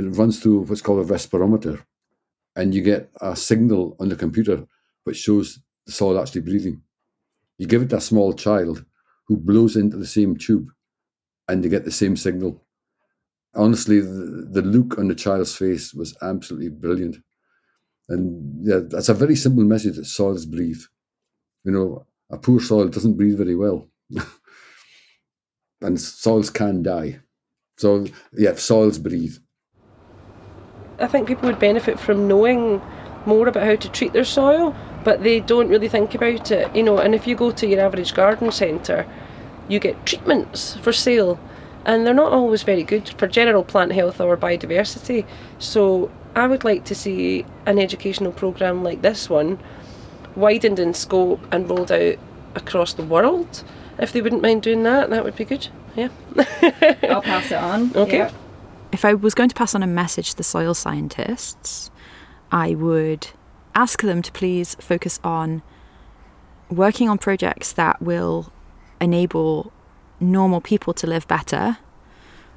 it 0.06 0.11
runs 0.18 0.40
through 0.40 0.61
what's 0.62 0.82
called 0.82 1.04
a 1.08 1.12
respirometer, 1.12 1.82
and 2.57 2.74
you 2.74 2.82
get 2.82 3.11
a 3.20 3.36
signal 3.36 3.96
on 4.01 4.09
the 4.09 4.16
computer 4.16 4.66
which 5.05 5.18
shows 5.18 5.61
the 5.86 5.92
soil 5.92 6.20
actually 6.20 6.42
breathing. 6.42 6.82
You 7.59 7.66
give 7.66 7.82
it 7.82 7.90
to 7.90 7.96
a 7.99 8.01
small 8.01 8.32
child 8.34 8.84
who 9.26 9.36
blows 9.36 9.76
into 9.76 9.96
the 9.96 10.07
same 10.07 10.36
tube, 10.36 10.68
and 11.49 11.64
you 11.64 11.70
get 11.70 11.84
the 11.84 11.92
same 11.92 12.16
signal. 12.16 12.62
Honestly, 13.55 14.01
the, 14.01 14.49
the 14.53 14.62
look 14.62 14.99
on 14.99 15.09
the 15.09 15.14
child's 15.14 15.57
face 15.57 15.94
was 15.94 16.16
absolutely 16.22 16.68
brilliant. 16.70 17.16
And 18.09 18.66
yeah, 18.66 18.80
that's 18.88 19.09
a 19.09 19.14
very 19.14 19.36
simple 19.36 19.64
message 19.64 19.96
that 19.96 20.07
soils 20.07 20.46
breathe. 20.46 20.80
You 21.64 21.72
know, 21.72 22.07
a 22.30 22.38
poor 22.38 22.61
soil 22.61 22.88
doesn't 22.88 23.16
breathe 23.16 23.38
very 23.38 23.57
well. 23.57 23.88
and 25.80 26.01
soils 26.01 26.51
can 26.51 26.82
die. 26.82 27.20
So, 27.78 28.07
yeah, 28.32 28.55
soils 28.57 28.99
breathe. 28.99 29.36
I 31.01 31.07
think 31.07 31.28
people 31.28 31.49
would 31.49 31.59
benefit 31.59 31.99
from 31.99 32.26
knowing 32.28 32.82
more 33.26 33.46
about 33.49 33.64
how 33.64 33.76
to 33.76 33.88
treat 33.90 34.12
their 34.12 34.24
soil, 34.24 34.74
but 35.05 35.22
they 35.22 35.40
don't 35.40 35.68
really 35.68 35.88
think 35.88 36.14
about 36.14 36.51
it, 36.51 36.74
you 36.74 36.82
know. 36.82 36.99
And 36.99 37.14
if 37.14 37.26
you 37.26 37.34
go 37.36 37.51
to 37.51 37.66
your 37.66 37.80
average 37.80 38.14
garden 38.14 38.51
centre, 38.51 39.07
you 39.68 39.78
get 39.78 40.07
treatments 40.07 40.76
for 40.76 40.92
sale, 40.92 41.38
and 41.84 42.07
they're 42.07 42.14
not 42.14 42.32
always 42.32 42.62
very 42.62 42.82
good 42.82 43.09
for 43.11 43.26
general 43.26 43.62
plant 43.64 43.92
health 43.92 44.20
or 44.20 44.36
biodiversity. 44.36 45.24
So 45.59 46.11
I 46.34 46.46
would 46.46 46.64
like 46.64 46.84
to 46.86 46.94
see 46.94 47.44
an 47.66 47.78
educational 47.78 48.32
programme 48.32 48.82
like 48.82 49.03
this 49.03 49.30
one 49.30 49.59
widened 50.36 50.78
in 50.78 50.94
scope 50.94 51.40
and 51.53 51.68
rolled 51.68 51.92
out 51.92 52.16
across 52.55 52.92
the 52.92 53.03
world. 53.05 53.62
If 53.99 54.12
they 54.12 54.20
wouldn't 54.20 54.42
mind 54.42 54.62
doing 54.62 54.82
that, 54.84 55.11
that 55.11 55.24
would 55.24 55.36
be 55.36 55.44
good. 55.44 55.68
Yeah. 55.96 56.09
I'll 57.09 57.22
pass 57.22 57.51
it 57.51 57.55
on. 57.59 57.92
Okay. 57.96 58.18
Yeah. 58.18 58.30
If 58.91 59.05
I 59.05 59.14
was 59.14 59.34
going 59.34 59.51
to 59.51 59.55
pass 59.55 59.74
on 59.74 59.82
a 59.82 59.86
message 59.86 60.30
to 60.30 60.36
the 60.36 60.43
soil 60.43 60.72
scientists, 60.72 61.91
I 62.51 62.74
would 62.74 63.28
ask 63.74 64.01
them 64.01 64.22
to 64.22 64.32
please 64.32 64.76
focus 64.76 65.20
on 65.22 65.62
working 66.70 67.09
on 67.09 67.18
projects 67.18 67.72
that 67.72 68.01
will 68.01 68.51
enable 69.01 69.72
normal 70.20 70.61
people 70.61 70.95
to 70.95 71.07
live 71.07 71.28
better 71.28 71.78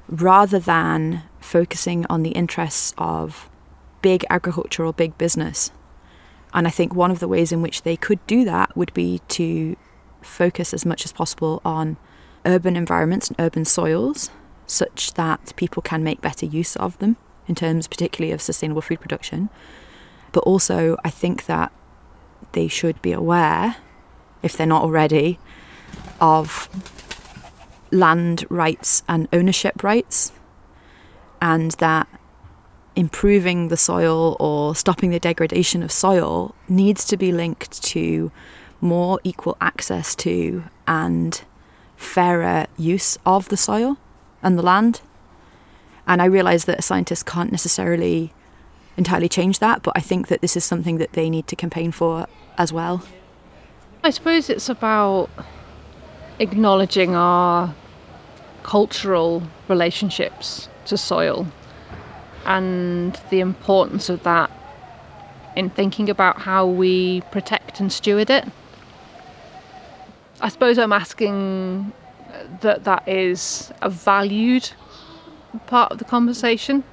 rather 0.08 0.58
than 0.58 1.22
focusing 1.38 2.06
on 2.08 2.22
the 2.22 2.30
interests 2.30 2.94
of 2.96 3.50
big 4.00 4.24
agriculture 4.30 4.84
or 4.84 4.92
big 4.92 5.16
business. 5.18 5.70
And 6.54 6.66
I 6.66 6.70
think 6.70 6.94
one 6.94 7.10
of 7.10 7.20
the 7.20 7.28
ways 7.28 7.52
in 7.52 7.62
which 7.62 7.82
they 7.82 7.96
could 7.96 8.26
do 8.26 8.44
that 8.46 8.74
would 8.76 8.92
be 8.94 9.20
to 9.28 9.76
focus 10.22 10.72
as 10.72 10.86
much 10.86 11.04
as 11.04 11.12
possible 11.12 11.60
on 11.64 11.98
urban 12.44 12.74
environments 12.74 13.28
and 13.28 13.38
urban 13.38 13.64
soils 13.64 14.30
such 14.66 15.14
that 15.14 15.52
people 15.56 15.82
can 15.82 16.02
make 16.02 16.20
better 16.20 16.46
use 16.46 16.76
of 16.76 16.98
them 16.98 17.16
in 17.46 17.54
terms 17.54 17.88
particularly 17.88 18.32
of 18.32 18.40
sustainable 18.40 18.82
food 18.82 19.00
production. 19.00 19.48
But 20.32 20.40
also 20.44 20.96
I 21.04 21.10
think 21.10 21.46
that 21.46 21.72
they 22.52 22.68
should 22.68 23.00
be 23.02 23.12
aware, 23.12 23.76
if 24.42 24.56
they're 24.56 24.66
not 24.66 24.82
already, 24.82 25.38
of 26.20 26.68
land 27.90 28.44
rights 28.48 29.02
and 29.08 29.28
ownership 29.32 29.82
rights 29.82 30.32
and 31.40 31.72
that 31.72 32.08
improving 32.94 33.68
the 33.68 33.76
soil 33.76 34.36
or 34.38 34.74
stopping 34.74 35.10
the 35.10 35.18
degradation 35.18 35.82
of 35.82 35.90
soil 35.90 36.54
needs 36.68 37.04
to 37.06 37.16
be 37.16 37.32
linked 37.32 37.82
to 37.82 38.30
more 38.80 39.20
equal 39.24 39.56
access 39.60 40.14
to 40.14 40.64
and 40.86 41.42
fairer 41.96 42.66
use 42.76 43.18
of 43.24 43.48
the 43.48 43.56
soil 43.56 43.96
and 44.42 44.58
the 44.58 44.62
land. 44.62 45.00
And 46.06 46.20
I 46.20 46.26
realise 46.26 46.64
that 46.64 46.82
scientists 46.82 47.22
can't 47.22 47.50
necessarily 47.50 48.32
entirely 48.96 49.28
change 49.28 49.58
that, 49.60 49.82
but 49.82 49.92
I 49.96 50.00
think 50.00 50.28
that 50.28 50.40
this 50.40 50.56
is 50.56 50.64
something 50.64 50.98
that 50.98 51.12
they 51.12 51.30
need 51.30 51.46
to 51.48 51.56
campaign 51.56 51.92
for 51.92 52.26
as 52.58 52.72
well. 52.72 53.04
I 54.04 54.10
suppose 54.10 54.50
it's 54.50 54.68
about 54.68 55.30
acknowledging 56.38 57.14
our 57.14 57.74
cultural 58.62 59.42
relationships 59.68 60.68
to 60.86 60.96
soil 60.96 61.46
and 62.44 63.20
the 63.30 63.40
importance 63.40 64.08
of 64.08 64.22
that 64.24 64.50
in 65.54 65.70
thinking 65.70 66.10
about 66.10 66.40
how 66.40 66.66
we 66.66 67.20
protect 67.30 67.78
and 67.78 67.92
steward 67.92 68.30
it. 68.30 68.48
I 70.40 70.48
suppose 70.48 70.78
I'm 70.78 70.92
asking 70.92 71.92
that 72.60 72.84
that 72.84 73.06
is 73.06 73.72
a 73.82 73.90
valued 73.90 74.70
part 75.66 75.92
of 75.92 75.98
the 75.98 76.04
conversation 76.04 76.84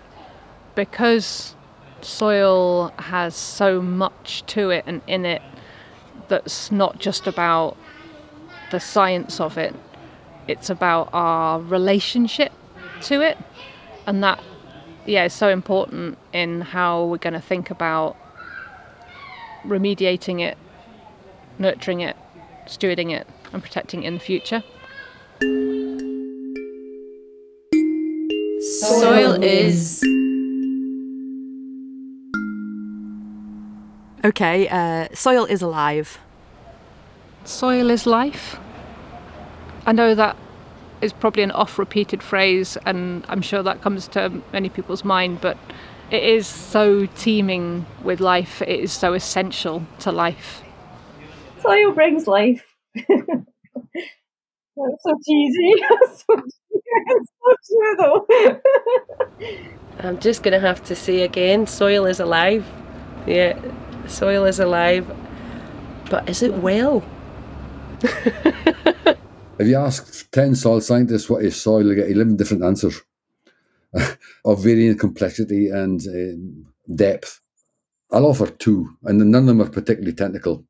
because 0.76 1.56
soil 2.02 2.94
has 3.00 3.36
so 3.36 3.82
much 3.82 4.44
to 4.46 4.70
it 4.70 4.84
and 4.88 5.02
in 5.08 5.26
it 5.26 5.42
that's 6.30 6.72
not 6.72 7.00
just 7.00 7.28
about 7.28 7.76
the 8.70 8.80
science 8.80 9.40
of 9.40 9.58
it, 9.58 9.76
it's 10.48 10.70
about 10.70 11.10
our 11.12 11.60
relationship 11.60 12.52
to 13.02 13.22
it. 13.22 13.38
And 14.08 14.24
that, 14.24 14.44
yeah, 15.06 15.26
is 15.26 15.34
so 15.34 15.50
important 15.50 16.18
in 16.32 16.62
how 16.62 17.06
we're 17.06 17.18
going 17.18 17.34
to 17.34 17.42
think 17.42 17.70
about 17.70 18.16
remediating 19.66 20.40
it, 20.42 20.58
nurturing 21.58 22.02
it, 22.02 22.16
stewarding 22.66 23.12
it, 23.12 23.28
and 23.52 23.62
protecting 23.62 24.04
it 24.04 24.08
in 24.08 24.14
the 24.16 24.20
future. 24.20 24.64
Soil 28.62 29.42
is. 29.42 30.04
Okay, 34.26 34.68
uh, 34.68 35.08
soil 35.14 35.46
is 35.46 35.62
alive. 35.62 36.20
Soil 37.46 37.90
is 37.90 38.06
life. 38.06 38.58
I 39.86 39.94
know 39.94 40.14
that 40.14 40.36
is 41.02 41.14
probably 41.14 41.44
an 41.44 41.52
oft 41.52 41.78
repeated 41.78 42.22
phrase, 42.22 42.78
and 42.86 43.26
I'm 43.30 43.42
sure 43.42 43.64
that 43.64 43.82
comes 43.82 44.08
to 44.10 44.42
many 44.52 44.68
people's 44.70 45.06
mind, 45.06 45.40
but 45.42 45.58
it 46.12 46.24
is 46.24 46.48
so 46.48 47.06
teeming 47.06 47.86
with 48.04 48.20
life, 48.20 48.62
it 48.62 48.80
is 48.80 48.92
so 48.92 49.14
essential 49.14 49.86
to 50.00 50.12
life. 50.12 50.64
Soil 51.62 51.94
brings 51.94 52.28
life. 52.28 52.76
That's 54.90 55.04
so 55.04 55.14
cheesy. 55.26 55.74
That's 55.90 56.26
so, 56.26 56.42
it's 56.72 57.32
so 57.42 57.50
true 57.68 57.96
though. 57.98 58.28
I'm 60.00 60.20
just 60.20 60.44
going 60.44 60.54
to 60.54 60.60
have 60.60 60.84
to 60.86 60.96
say 60.96 61.22
again 61.24 61.68
soil 61.68 62.06
is 62.06 62.20
alive. 62.20 62.66
Yeah, 63.28 63.60
soil 64.08 64.46
is 64.46 64.60
alive. 64.60 65.06
But 66.10 66.30
is 66.30 66.42
it 66.42 66.54
well? 66.54 67.04
If 69.60 69.68
you 69.68 69.76
ask 69.76 70.32
10 70.32 70.56
soil 70.56 70.80
scientists 70.80 71.30
what 71.30 71.44
is 71.44 71.62
soil, 71.62 71.86
you 71.86 71.94
get 71.94 72.10
11 72.10 72.38
different 72.38 72.64
answers 72.64 73.02
of 74.46 74.64
varying 74.64 74.98
complexity 74.98 75.68
and 75.68 76.00
uh, 76.08 76.96
depth. 76.96 77.42
I'll 78.10 78.26
offer 78.26 78.48
two, 78.48 78.90
and 79.04 79.20
none 79.20 79.44
of 79.44 79.48
them 79.48 79.62
are 79.62 79.70
particularly 79.70 80.16
technical. 80.16 80.64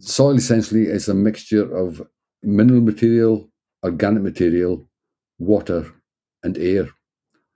Soil 0.00 0.36
essentially 0.36 0.82
is 0.82 1.08
a 1.08 1.14
mixture 1.14 1.74
of 1.74 2.02
mineral 2.42 2.80
material, 2.80 3.48
organic 3.84 4.22
material, 4.22 4.88
water, 5.38 5.92
and 6.42 6.58
air. 6.58 6.88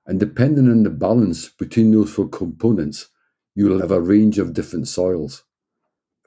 And 0.07 0.21
depending 0.21 0.71
on 0.71 0.83
the 0.83 0.91
balance 0.91 1.49
between 1.49 1.91
those 1.91 2.13
four 2.13 2.29
components, 2.29 3.09
you 3.55 3.67
will 3.67 3.81
have 3.81 3.91
a 3.91 4.01
range 4.01 4.39
of 4.39 4.53
different 4.53 4.87
soils. 4.87 5.43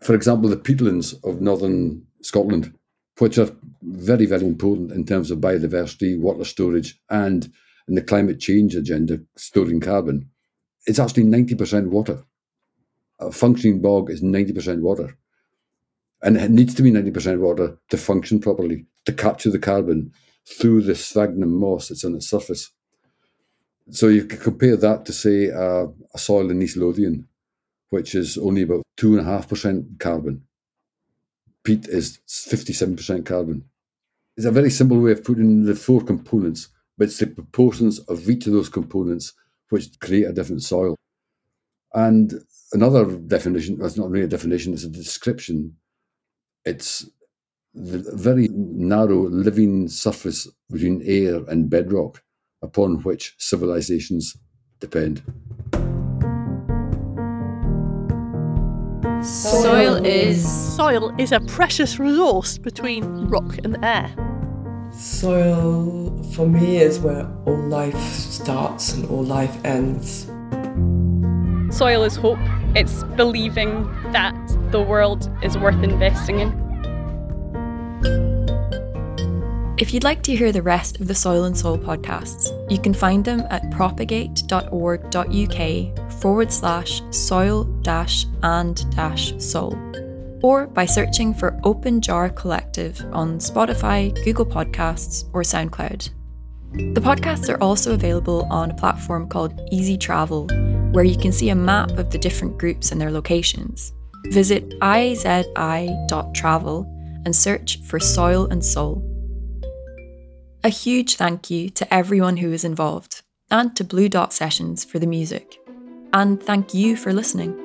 For 0.02 0.14
example, 0.16 0.50
the 0.50 0.58
peatlands 0.58 1.16
of 1.24 1.42
northern 1.42 2.06
Scotland, 2.22 2.74
which 3.20 3.38
are 3.38 3.50
very, 3.82 4.26
very 4.26 4.46
important 4.46 4.92
in 4.92 5.06
terms 5.06 5.32
of 5.32 5.40
biodiversity, 5.40 6.20
water 6.20 6.44
storage, 6.44 7.00
and 7.10 7.52
in 7.88 7.96
the 7.96 8.02
climate 8.02 8.40
change 8.40 8.76
agenda, 8.76 9.20
storing 9.38 9.80
carbon, 9.80 10.30
it's 10.86 11.00
actually 11.00 11.24
90% 11.24 11.88
water. 11.88 12.24
A 13.20 13.32
functioning 13.32 13.82
bog 13.82 14.10
is 14.10 14.22
90% 14.22 14.82
water. 14.82 15.18
And 16.22 16.38
it 16.38 16.52
needs 16.52 16.76
to 16.76 16.82
be 16.82 16.92
90% 16.92 17.40
water 17.40 17.78
to 17.90 17.98
function 17.98 18.40
properly, 18.40 18.86
to 19.06 19.14
capture 19.14 19.50
the 19.50 19.60
carbon 19.60 20.12
through 20.46 20.82
the 20.82 20.96
sphagnum 20.96 21.56
moss 21.56 21.88
that's 21.88 22.04
on 22.04 22.16
its 22.16 22.30
surface. 22.30 22.72
So 23.92 24.08
you 24.08 24.26
can 24.26 24.40
compare 24.40 24.76
that 24.78 25.06
to, 25.06 25.14
say, 25.14 25.50
uh, 25.50 25.88
a 26.14 26.18
soil 26.18 26.52
in 26.52 26.62
East 26.62 26.78
Lothian, 26.78 27.28
which 27.90 28.16
is 28.16 28.38
only 28.38 28.64
about 28.64 28.84
2.5% 28.98 30.00
carbon. 30.00 30.44
Peat 31.64 31.88
is 31.88 32.20
57% 32.28 33.26
carbon. 33.26 33.66
It's 34.38 34.46
a 34.46 34.52
very 34.52 34.70
simple 34.70 35.00
way 35.00 35.12
of 35.12 35.24
putting 35.24 35.66
the 35.66 35.76
four 35.76 36.02
components, 36.02 36.70
but 36.98 37.06
it's 37.06 37.20
the 37.20 37.28
proportions 37.28 38.00
of 38.00 38.30
each 38.30 38.48
of 38.48 38.54
those 38.54 38.70
components 38.70 39.34
which 39.70 40.00
create 40.00 40.26
a 40.26 40.34
different 40.34 40.64
soil. 40.64 40.96
And 41.94 42.34
another 42.72 43.06
definition, 43.18 43.78
that's 43.78 43.98
not 43.98 44.10
really 44.10 44.26
a 44.26 44.30
definition, 44.30 44.74
it's 44.74 44.84
a 44.84 44.90
description. 44.90 45.76
It's 46.70 47.10
the 47.74 47.98
very 48.14 48.48
narrow 48.52 49.28
living 49.28 49.88
surface 49.88 50.48
between 50.70 51.02
air 51.04 51.42
and 51.48 51.68
bedrock 51.68 52.22
upon 52.62 53.02
which 53.02 53.34
civilizations 53.40 54.38
depend. 54.80 55.24
Soil 59.24 60.06
is. 60.06 60.38
Soil 60.76 61.12
is 61.18 61.32
a 61.32 61.40
precious 61.40 61.98
resource 61.98 62.60
between 62.60 63.04
rock 63.30 63.58
and 63.64 63.84
air. 63.84 64.14
Soil, 64.92 66.22
for 66.36 66.48
me, 66.48 66.78
is 66.78 67.00
where 67.00 67.26
all 67.48 67.64
life 67.80 68.00
starts 68.14 68.94
and 68.94 69.10
all 69.10 69.24
life 69.24 69.58
ends. 69.66 70.28
Soil 71.76 72.04
is 72.04 72.16
hope. 72.16 72.59
It's 72.76 73.04
believing 73.16 73.84
that 74.12 74.36
the 74.72 74.82
world 74.82 75.30
is 75.42 75.58
worth 75.58 75.82
investing 75.84 76.40
in. 76.40 76.70
If 79.80 79.94
you'd 79.94 80.04
like 80.04 80.22
to 80.24 80.36
hear 80.36 80.52
the 80.52 80.62
rest 80.62 81.00
of 81.00 81.08
the 81.08 81.16
Soil 81.16 81.46
and 81.46 81.58
Soul 81.58 81.78
podcasts, 81.78 82.50
you 82.70 82.78
can 82.78 82.94
find 82.94 83.24
them 83.24 83.48
at 83.50 83.72
propagate.org.uk 83.72 86.12
forward 86.12 86.52
slash 86.52 87.02
soil 87.12 87.64
dash 87.82 88.26
and 88.44 88.94
dash 88.94 89.34
soul, 89.42 89.78
or 90.44 90.68
by 90.68 90.86
searching 90.86 91.34
for 91.34 91.58
Open 91.64 92.02
Jar 92.02 92.30
Collective 92.30 93.02
on 93.14 93.40
Spotify, 93.40 94.14
Google 94.26 94.46
Podcasts, 94.46 95.24
or 95.34 95.44
SoundCloud. 95.44 96.10
The 96.94 97.02
podcasts 97.02 97.50
are 97.50 97.64
also 97.64 97.94
available 97.94 98.46
on 98.52 98.72
a 98.72 98.76
platform 98.76 99.30
called 99.30 99.62
Easy 99.72 99.98
Travel, 99.98 100.50
where 100.92 101.04
you 101.04 101.18
can 101.18 101.32
see 101.32 101.50
a 101.50 101.56
map 101.56 101.92
of 101.92 102.10
the 102.10 102.18
different 102.18 102.58
groups 102.58 102.92
and 102.92 103.00
their 103.00 103.12
locations. 103.12 103.94
Visit 104.28 104.70
izi.travel 104.80 105.96
and 107.26 107.36
search 107.36 107.82
for 107.84 108.00
Soil 108.00 108.48
and 108.48 108.64
Soul. 108.64 109.06
A 110.64 110.70
huge 110.70 111.16
thank 111.16 111.50
you 111.50 111.70
to 111.70 111.94
everyone 111.94 112.38
who 112.38 112.50
was 112.50 112.64
involved, 112.66 113.22
and 113.50 113.76
to 113.76 113.84
Blue 113.84 114.10
Dot 114.10 114.34
Sessions 114.34 114.84
for 114.84 115.00
the 115.00 115.08
music. 115.08 115.58
And 116.12 116.42
thank 116.42 116.74
you 116.74 116.96
for 116.98 117.14
listening. 117.14 117.56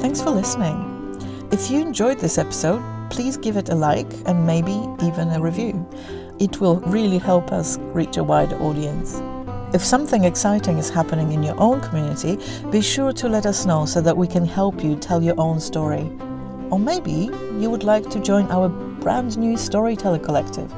Thanks 0.00 0.20
for 0.20 0.30
listening. 0.30 0.84
If 1.50 1.70
you 1.70 1.80
enjoyed 1.80 2.18
this 2.18 2.38
episode, 2.38 2.82
please 3.10 3.36
give 3.36 3.56
it 3.56 3.70
a 3.70 3.74
like 3.74 4.12
and 4.26 4.46
maybe 4.46 4.86
even 5.02 5.30
a 5.30 5.40
review. 5.40 5.88
It 6.40 6.60
will 6.60 6.76
really 6.80 7.18
help 7.18 7.50
us 7.50 7.78
reach 7.92 8.16
a 8.16 8.22
wider 8.22 8.56
audience. 8.62 9.20
If 9.74 9.84
something 9.84 10.22
exciting 10.22 10.78
is 10.78 10.88
happening 10.88 11.32
in 11.32 11.42
your 11.42 11.60
own 11.60 11.80
community, 11.80 12.38
be 12.70 12.80
sure 12.80 13.12
to 13.14 13.28
let 13.28 13.44
us 13.44 13.66
know 13.66 13.86
so 13.86 14.00
that 14.00 14.16
we 14.16 14.28
can 14.28 14.46
help 14.46 14.84
you 14.84 14.94
tell 14.94 15.20
your 15.20 15.34
own 15.38 15.58
story. 15.58 16.08
Or 16.70 16.78
maybe 16.78 17.28
you 17.58 17.70
would 17.70 17.82
like 17.82 18.08
to 18.10 18.20
join 18.20 18.48
our 18.52 18.68
brand 18.68 19.36
new 19.36 19.56
Storyteller 19.56 20.20
Collective. 20.20 20.72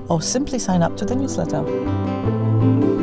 or 0.10 0.22
simply 0.22 0.60
sign 0.60 0.82
up 0.82 0.98
to 0.98 1.06
the 1.06 1.16
newsletter. 1.16 2.97